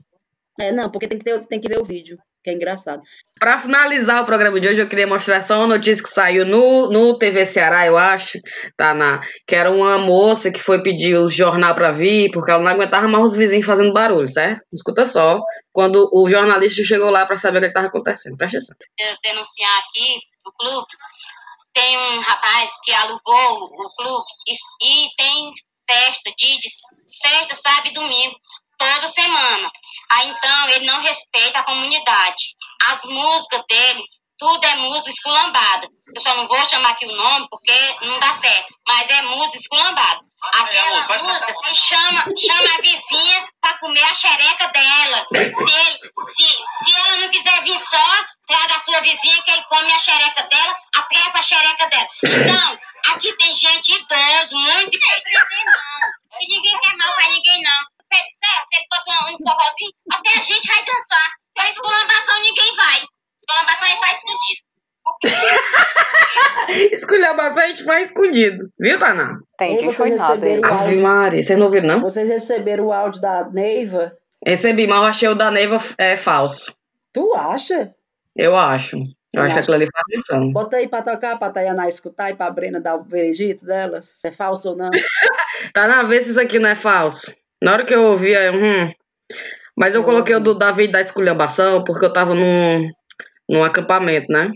[0.60, 3.02] É, não, porque tem que, ter, tem que ver o vídeo, que é engraçado.
[3.40, 6.92] Pra finalizar o programa de hoje, eu queria mostrar só uma notícia que saiu no,
[6.92, 8.40] no TV Ceará, eu acho,
[8.78, 12.62] tá na, que era uma moça que foi pedir o jornal pra vir, porque ela
[12.62, 14.62] não aguentava mais os vizinhos fazendo barulho, certo?
[14.72, 15.42] Escuta só,
[15.74, 18.38] quando o jornalista chegou lá pra saber o que estava acontecendo.
[18.38, 18.76] Presta atenção.
[19.00, 20.88] eu denunciar aqui do clube,
[21.74, 25.50] tem um rapaz que alugou o clube e, e tem
[25.90, 26.70] festa de, de
[27.08, 28.36] sexta, sábado e domingo,
[28.78, 29.72] toda semana.
[30.12, 32.56] Aí então ele não respeita a comunidade.
[32.92, 34.04] As músicas dele,
[34.38, 35.88] tudo é música esculambada.
[36.14, 39.58] Eu só não vou chamar aqui o nome porque não dá certo, mas é música
[39.58, 40.22] esculambada.
[40.54, 45.26] Aquela música chama, chama a vizinha para comer a xereca dela.
[45.34, 49.64] Se, ele, se, se ela não quiser vir só, traga a sua vizinha que ele
[49.64, 52.08] come a xereca dela, aprepa a xereca dela.
[52.26, 52.80] Então,
[53.14, 55.00] aqui tem gente idoso, muito
[56.40, 56.76] ninguém.
[56.76, 57.95] E quer mal pra ninguém não.
[58.16, 61.28] Pé de certo, se ele botar um forrozinho, até a gente vai dançar.
[61.58, 63.04] Mas esculambação ninguém vai.
[63.42, 64.66] Esculambação ele faz escondido.
[66.94, 69.38] Esculhambação a gente faz escondido, viu, Taná?
[69.56, 70.34] Entendi, Aí foi vocês nada.
[70.34, 70.72] receberam aí.
[70.72, 72.02] o Ave Maria, vocês não ouviram, não?
[72.02, 74.18] Vocês receberam o áudio da Neiva?
[74.46, 76.74] Recebi, mas eu achei o da Neiva é falso.
[77.14, 77.94] Tu acha?
[78.36, 78.98] Eu acho.
[79.34, 80.52] Eu acho que aquilo ali a versão.
[80.54, 84.26] Bota aí pra tocar, pra Tayaná escutar e pra Brena dar o veredito dela, se
[84.28, 84.90] é falso ou não.
[85.74, 87.34] Tá na vez se isso aqui não é falso.
[87.66, 88.94] Na hora que eu ouvi, eu, hum.
[89.76, 92.92] Mas eu coloquei o do David da esculhambação porque eu tava num,
[93.50, 94.52] num acampamento, né?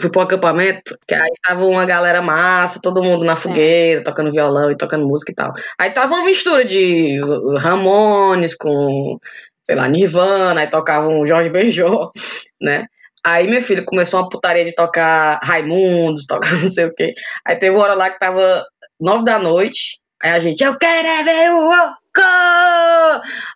[0.00, 4.72] Fui pro acampamento, que aí tava uma galera massa, todo mundo na fogueira, tocando violão
[4.72, 5.52] e tocando música e tal.
[5.78, 7.20] Aí tava uma mistura de
[7.60, 9.18] Ramones com,
[9.62, 12.10] sei lá, Nirvana, aí tocavam Jorge Benjor,
[12.60, 12.86] né?
[13.24, 17.14] Aí minha filha começou uma putaria de tocar Raimundos, tocar não sei o quê.
[17.46, 18.64] Aí teve uma hora lá que tava
[19.00, 20.00] nove da noite.
[20.20, 22.01] Aí a gente, eu quero é ver o!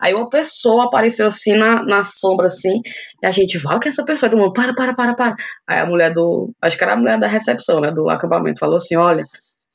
[0.01, 2.81] Aí uma pessoa apareceu assim na, na sombra, assim,
[3.23, 4.31] e a gente, fala que é essa pessoa?
[4.31, 5.37] Todo mundo, para, para, para, para.
[5.67, 8.77] Aí a mulher do, acho que era a mulher da recepção, né, do acampamento, falou
[8.77, 9.25] assim, olha,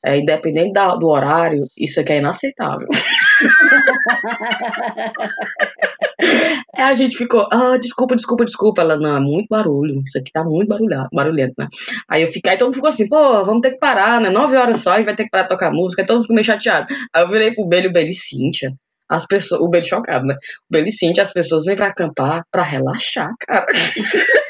[0.03, 2.87] é, independente da, do horário, isso aqui é inaceitável.
[6.75, 8.81] Aí a gente ficou, ah, desculpa, desculpa, desculpa.
[8.81, 11.67] Ela, não, é muito barulho, isso aqui tá muito barulhado, barulhento, né?
[12.09, 14.29] Aí eu fiquei, aí todo mundo ficou assim, pô, vamos ter que parar, né?
[14.29, 16.23] Nove horas só, a gente vai ter que parar de tocar música, aí todo mundo
[16.23, 16.87] ficou meio chateado.
[17.13, 18.73] Aí eu virei pro Belo, o Belo e Cíntia.
[19.09, 20.35] As pessoas, o Belo chocado, né?
[20.35, 23.65] O Belo e Cíntia, as pessoas vêm pra acampar pra relaxar, cara.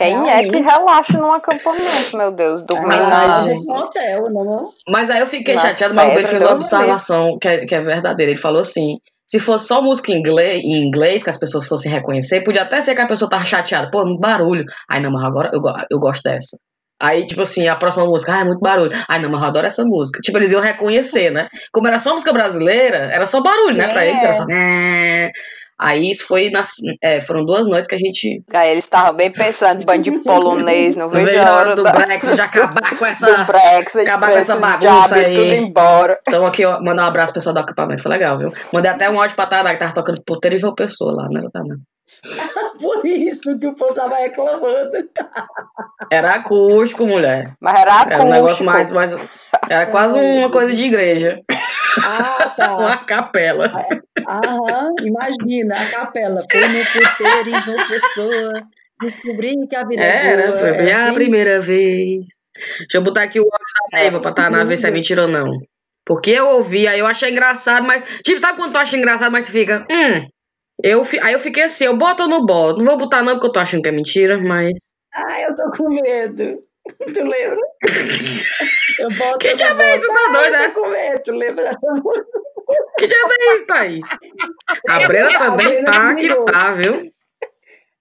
[0.00, 0.46] Quem Realmente.
[0.46, 2.62] é que relaxa num acampamento, meu Deus?
[2.62, 3.74] Dormir ah, na...
[3.74, 4.72] hotel, não?
[4.88, 7.74] Mas aí eu fiquei Nas chateada, mas o Ben fez uma observação que é, que
[7.74, 8.32] é verdadeira.
[8.32, 8.96] Ele falou assim:
[9.28, 12.80] se fosse só música em inglês, em inglês, que as pessoas fossem reconhecer, podia até
[12.80, 13.90] ser que a pessoa tava chateada.
[13.90, 14.64] Pô, muito barulho.
[14.88, 16.56] Aí não, mas agora eu, eu gosto dessa.
[16.98, 18.92] Aí, tipo assim, a próxima música, ah, é muito barulho.
[19.06, 20.20] Ai, não, mas eu adoro essa música.
[20.22, 21.48] Tipo, eles iam reconhecer, né?
[21.72, 23.84] Como era só música brasileira, era só barulho, né?
[23.84, 23.92] É.
[23.92, 24.46] Pra eles, era só.
[25.80, 28.42] Aí isso foi nas, é, foram duas noites que a gente.
[28.52, 31.92] Aí eles estavam bem pensando, bando de polonês, não vejo a hora do da...
[31.92, 33.26] Brexit acabar com essa.
[33.26, 35.34] Do Brexit, acabar com essa bagunça aí.
[35.34, 36.20] Tudo embora.
[36.28, 38.52] Então aqui, ó, mandar um abraço pro pessoal do acampamento, foi legal, viu?
[38.74, 41.48] Mandei até um áudio pra Tara que tava tocando puteiro e viu pessoa lá, né,
[41.50, 41.78] Tara?
[42.78, 44.90] Por isso que o povo tava reclamando.
[46.12, 47.54] Era acústico, mulher.
[47.60, 48.14] Mas era acústico.
[48.14, 48.90] Era um negócio mais.
[48.90, 49.16] mais
[49.68, 51.40] era quase uma coisa de igreja.
[51.98, 52.76] Ah, tá.
[52.78, 53.72] uma capela.
[54.28, 56.42] Aham, imagina, a capela.
[56.50, 58.52] Foi no puteiro em João Pessoa.
[59.02, 60.58] Descobri que a vida é Era, boa.
[60.58, 61.02] foi bem assim?
[61.04, 62.24] a primeira vez.
[62.80, 63.58] Deixa eu botar aqui o áudio
[63.92, 65.58] da Neiva é, pra tá na ver se é mentira ou não.
[66.04, 68.02] Porque eu ouvi, aí eu achei engraçado, mas.
[68.22, 69.86] Tipo, sabe quando tu acha engraçado, mas tu fica.
[69.90, 70.28] Hum.
[70.82, 72.78] Eu, aí eu fiquei assim, eu boto ou não boto?
[72.78, 74.72] Não vou botar não, porque eu tô achando que é mentira, mas.
[75.14, 76.58] Ah, eu tô com medo.
[77.14, 77.58] Tu lembra?
[78.98, 80.06] Eu boto, que diabo é isso?
[80.06, 80.64] Tá doido, né?
[80.66, 82.40] Eu tô com medo, tu lembra dessa música?
[82.98, 84.06] Que diabo é isso, Thaís?
[84.88, 87.12] A Brena também tá que tá, viu?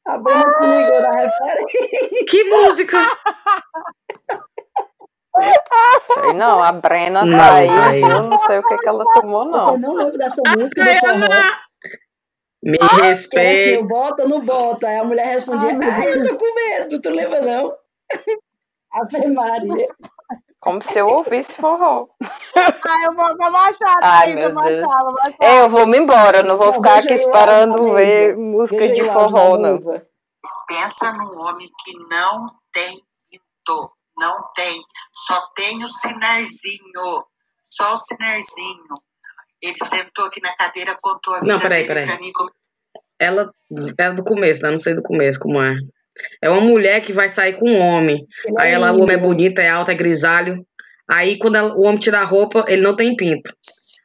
[0.06, 2.26] A Brena que ligou na referência.
[2.28, 2.98] Que música?
[6.36, 9.72] Não, a Brena não, tá aí, eu não sei o que, que ela tomou, não.
[9.72, 11.60] Você não lembra dessa música do forró?
[12.62, 13.52] Me ah, respeita.
[13.52, 14.86] Assim, eu boto ou não boto?
[14.86, 17.74] Aí a mulher respondia, ah, eu tô com medo, tu lembra não?
[18.92, 19.88] Ave Maria.
[20.60, 22.08] Como se eu ouvisse forró.
[22.56, 24.86] Ah, eu vou, vou baixar, Ai, meu vou Deus.
[24.88, 25.38] Baixar.
[25.42, 29.58] Eu vou me embora, não vou não, ficar aqui esperando lá, ver música de forró,
[29.58, 29.80] não.
[30.68, 34.82] Pensa num homem que não tem pintor, não tem,
[35.14, 37.26] só tem o sinarzinho,
[37.70, 38.96] só o sinarzinho.
[39.62, 42.06] Ele sentou aqui na cadeira, contou a vida não, peraí, peraí.
[42.06, 42.32] pra mim.
[42.34, 42.52] Como...
[43.20, 43.54] Ela
[43.98, 44.72] é do começo, né?
[44.72, 45.76] Não sei do começo como é.
[46.42, 48.26] É uma mulher que vai sair com um homem.
[48.58, 50.66] Aí ela, o homem é bonito, é alto, é grisalho.
[51.10, 53.52] Aí quando ela, o homem tira a roupa, ele não tem pinto.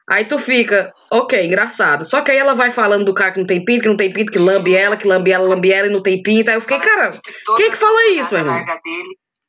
[0.09, 2.05] Aí tu fica, ok, engraçado.
[2.05, 4.13] Só que aí ela vai falando do cara que não tem pinto, que não tem
[4.13, 6.51] pinto, que lambe ela, que lambe ela, lambe ela e não tem pinto.
[6.51, 7.13] Aí eu fiquei, cara,
[7.57, 8.65] quem é que fala isso, meu irmão?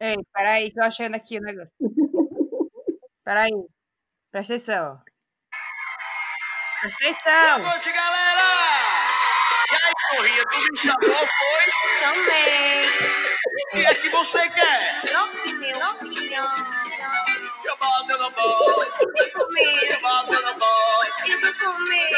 [0.01, 1.73] Ei, peraí, tô achando aqui o negócio.
[3.23, 3.51] Peraí,
[4.31, 4.99] presta atenção.
[6.81, 7.59] Presta atenção.
[7.61, 8.54] Boa noite, galera!
[10.15, 11.65] E aí, Corrinha, tu me chamou, foi?
[11.99, 12.85] Chamei.
[12.85, 15.01] O que é que você quer?
[15.91, 16.45] Opinião.
[17.77, 18.83] Bato no bolo.
[18.83, 20.01] Eu tô com medo.
[20.01, 20.33] Bolo.
[21.27, 22.17] Eu tô com medo.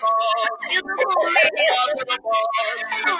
[0.00, 0.58] Bolo.
[0.70, 1.58] Eu tô com medo.
[1.58, 2.46] Eu bato no bolo.
[3.02, 3.18] Com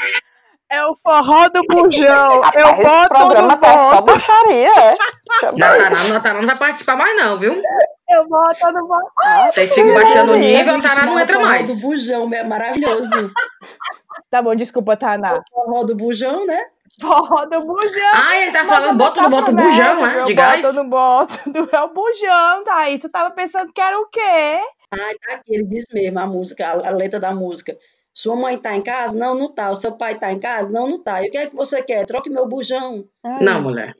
[0.00, 0.25] medo.
[0.68, 2.40] É o forró do bujão.
[2.42, 4.96] Rapaz, eu boto esse programa no tá só baixaria, é?
[5.56, 7.60] Não, Taná não vai participar mais não, viu?
[8.08, 9.12] Eu boto no boto.
[9.52, 11.68] Vocês ficam baixando o nível, a Taná não entra mais.
[11.68, 13.10] O forró do bujão, é maravilhoso.
[14.30, 15.38] tá bom, desculpa, Taná.
[15.38, 16.64] O forró do bujão, né?
[17.00, 18.12] Forró do bujão.
[18.14, 20.24] Ah, ele tá falando, bota no bota bujão, é?
[20.24, 20.62] De gás?
[20.62, 22.88] Bota no boto do é o bujão, tá?
[22.88, 24.60] Isso eu tava pensando que era o quê?
[24.90, 27.76] Ah, tá aqui, ele disse mesmo a música, a letra da música.
[28.16, 29.14] Sua mãe tá em casa?
[29.14, 29.70] Não, não tá.
[29.70, 30.70] O seu pai tá em casa?
[30.70, 31.22] Não, não tá.
[31.22, 32.06] E o que é que você quer?
[32.06, 33.04] Troque meu bujão.
[33.42, 33.92] Não, mulher.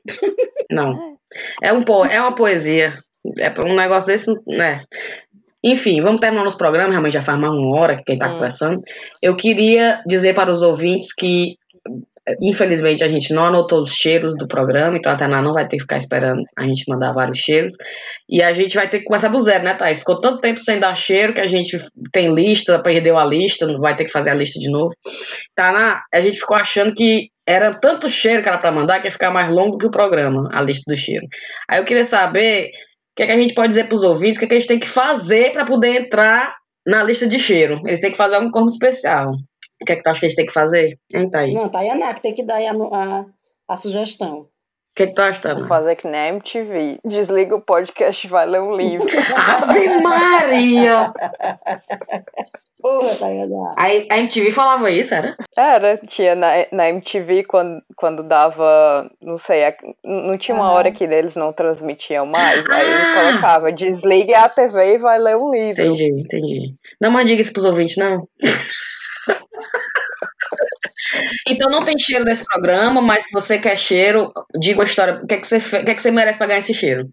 [0.71, 1.15] Não.
[1.61, 2.93] É, um po é uma poesia.
[3.37, 4.81] É um negócio desse, né?
[5.63, 6.89] Enfim, vamos terminar nosso programa.
[6.89, 8.33] Realmente já faz mais uma hora que quem tá hum.
[8.33, 8.81] conversando.
[9.21, 11.55] Eu queria dizer para os ouvintes que
[12.41, 15.77] Infelizmente, a gente não anotou os cheiros do programa, então a Tainá não vai ter
[15.77, 17.73] que ficar esperando a gente mandar vários cheiros.
[18.29, 19.99] E a gente vai ter que começar do zero, né, Thaís?
[19.99, 21.79] Ficou tanto tempo sem dar cheiro que a gente
[22.11, 24.93] tem lista, perdeu a lista, não vai ter que fazer a lista de novo.
[25.55, 29.11] Tainá, a gente ficou achando que era tanto cheiro que era para mandar que ia
[29.11, 31.25] ficar mais longo que o programa, a lista do cheiro.
[31.69, 34.35] Aí eu queria saber o que, é que a gente pode dizer para os ouvintes,
[34.35, 36.53] o que, é que a gente tem que fazer para poder entrar
[36.85, 37.81] na lista de cheiro.
[37.85, 39.31] Eles têm que fazer algum corpo especial.
[39.81, 40.99] O que é que tu acha que eles têm que fazer?
[41.13, 41.53] Hein, tá aí?
[41.53, 43.25] Não, tá aí a que tem que dar a, a,
[43.67, 44.39] a sugestão.
[44.41, 44.49] O
[44.95, 45.59] que, é que tu acha, Tana?
[45.59, 46.99] Vou fazer que nem a MTV.
[47.05, 49.05] Desliga o podcast e vai ler um livro.
[49.35, 51.13] Ave Maria!
[52.79, 53.75] Porra, Tayana.
[53.77, 55.35] A, a MTV falava isso, era?
[55.57, 59.61] Era, tinha na, na MTV quando, quando dava, não sei,
[60.03, 60.71] não tinha uma ah.
[60.71, 63.31] hora que eles não transmitiam mais, aí ele ah.
[63.31, 65.83] colocava, desligue a TV e vai ler um livro.
[65.83, 66.75] Entendi, entendi.
[67.01, 68.27] Não, mas diga isso pros ouvintes, não.
[71.47, 75.27] Então não tem cheiro nesse programa, mas se você quer cheiro, diga a história, o
[75.27, 77.09] que, é que, você, o que, é que você merece pra ganhar esse cheiro.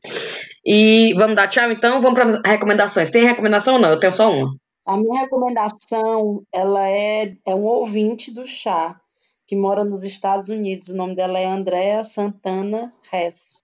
[0.65, 2.01] E vamos dar tchau então?
[2.01, 3.11] Vamos para recomendações.
[3.11, 3.91] Tem recomendação ou não?
[3.91, 4.55] Eu tenho só uma.
[4.87, 9.01] A minha recomendação, ela é, é um ouvinte do chá,
[9.47, 10.89] que mora nos Estados Unidos.
[10.89, 13.55] O nome dela é Andrea Santana Hess.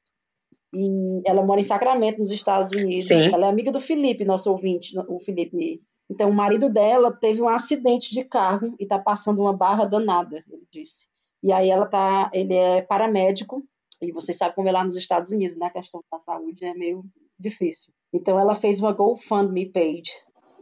[0.72, 0.88] E
[1.26, 3.09] ela mora em Sacramento, nos Estados Unidos.
[3.09, 3.32] Sim.
[3.32, 5.82] Ela é amiga do Felipe, nosso ouvinte, o Felipe.
[6.11, 10.45] Então, o marido dela teve um acidente de carro e está passando uma barra danada,
[10.51, 11.07] ele disse.
[11.43, 13.63] E aí ela tá, ele é paramédico,
[14.03, 15.67] e vocês sabem como é lá nos Estados Unidos, né?
[15.67, 17.05] A questão da saúde é meio
[17.39, 17.93] difícil.
[18.13, 20.11] Então ela fez uma GoFundMe page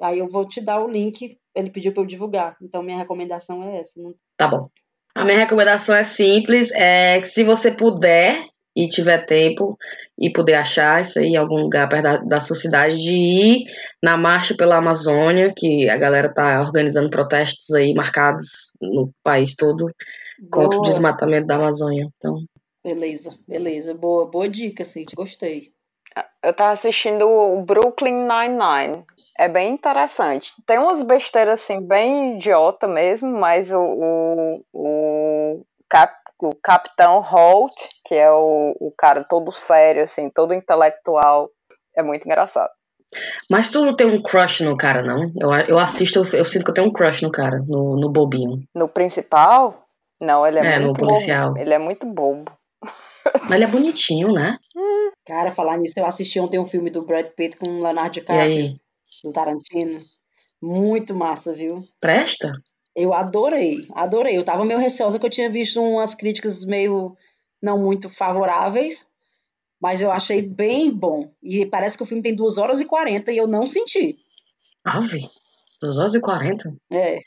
[0.00, 2.56] Aí eu vou te dar o link, ele pediu para eu divulgar.
[2.62, 4.00] Então minha recomendação é essa.
[4.00, 4.14] Não...
[4.36, 4.68] Tá bom.
[5.14, 8.44] A minha recomendação é simples, é que se você puder
[8.78, 9.76] e tiver tempo
[10.16, 13.64] e puder achar isso aí em algum lugar perto da, da sua cidade, de ir
[14.00, 19.86] na marcha pela Amazônia, que a galera tá organizando protestos aí marcados no país todo
[19.86, 19.92] boa.
[20.48, 22.06] contra o desmatamento da Amazônia.
[22.16, 22.36] Então,
[22.84, 25.72] beleza, beleza, boa, boa dica, sim, gostei.
[26.40, 29.04] Eu tava assistindo o Brooklyn Nine-Nine.
[29.36, 30.52] É bem interessante.
[30.66, 36.12] Tem umas besteiras assim, bem idiota mesmo, mas o, o, o, cap,
[36.42, 37.74] o Capitão Holt,
[38.08, 41.50] que é o, o cara todo sério, assim, todo intelectual,
[41.94, 42.70] é muito engraçado.
[43.50, 45.30] Mas tu não tem um crush no cara, não?
[45.38, 48.10] Eu, eu assisto, eu, eu sinto que eu tenho um crush no cara, no, no
[48.10, 48.62] bobinho.
[48.74, 49.86] No principal?
[50.18, 51.48] Não, ele é, é muito no policial.
[51.48, 51.60] Bobo.
[51.60, 52.50] Ele é muito bobo.
[53.42, 54.56] Mas ele é bonitinho, né?
[55.26, 58.80] Cara, falar nisso, eu assisti ontem um filme do Brad Pitt com o Leonardo DiCaprio,
[59.22, 60.00] do Tarantino.
[60.62, 61.84] Muito massa, viu?
[62.00, 62.52] Presta?
[62.96, 64.36] Eu adorei, adorei.
[64.36, 67.14] Eu tava meio receosa que eu tinha visto umas críticas meio
[67.62, 69.06] não muito favoráveis,
[69.80, 71.30] mas eu achei bem bom.
[71.42, 74.16] E parece que o filme tem 2 horas e 40 e eu não senti.
[74.84, 75.28] Ave,
[75.80, 76.74] 2 horas e 40?
[76.92, 77.18] É,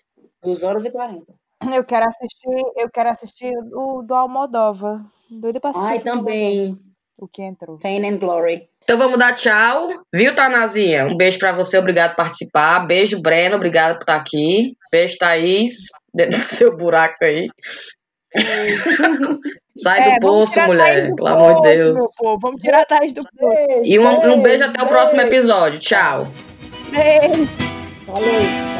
[0.43, 1.33] 2 horas e 40.
[1.73, 5.05] Eu quero assistir, eu quero assistir o do Almodova.
[5.29, 5.91] Doida pra assistir.
[5.91, 6.75] Ai, também.
[7.17, 7.77] O que entrou.
[7.77, 8.67] Pain and Glory.
[8.83, 9.89] Então vamos dar tchau.
[10.11, 11.05] Viu, Tanazinha?
[11.05, 12.79] Um beijo para você, obrigado por participar.
[12.87, 14.75] Beijo, Breno, obrigado por estar aqui.
[14.91, 17.47] Beijo, Thaís, dentro do seu buraco aí.
[19.75, 21.13] Sai é, do poço, mulher.
[21.15, 22.01] Pelo amor de Deus.
[22.41, 23.81] Vamos tirar a Thaís do poço.
[23.83, 25.79] E um, um beijo até o próximo episódio.
[25.79, 26.27] Tchau.
[26.91, 27.47] Beijo.
[28.07, 28.70] Valeu.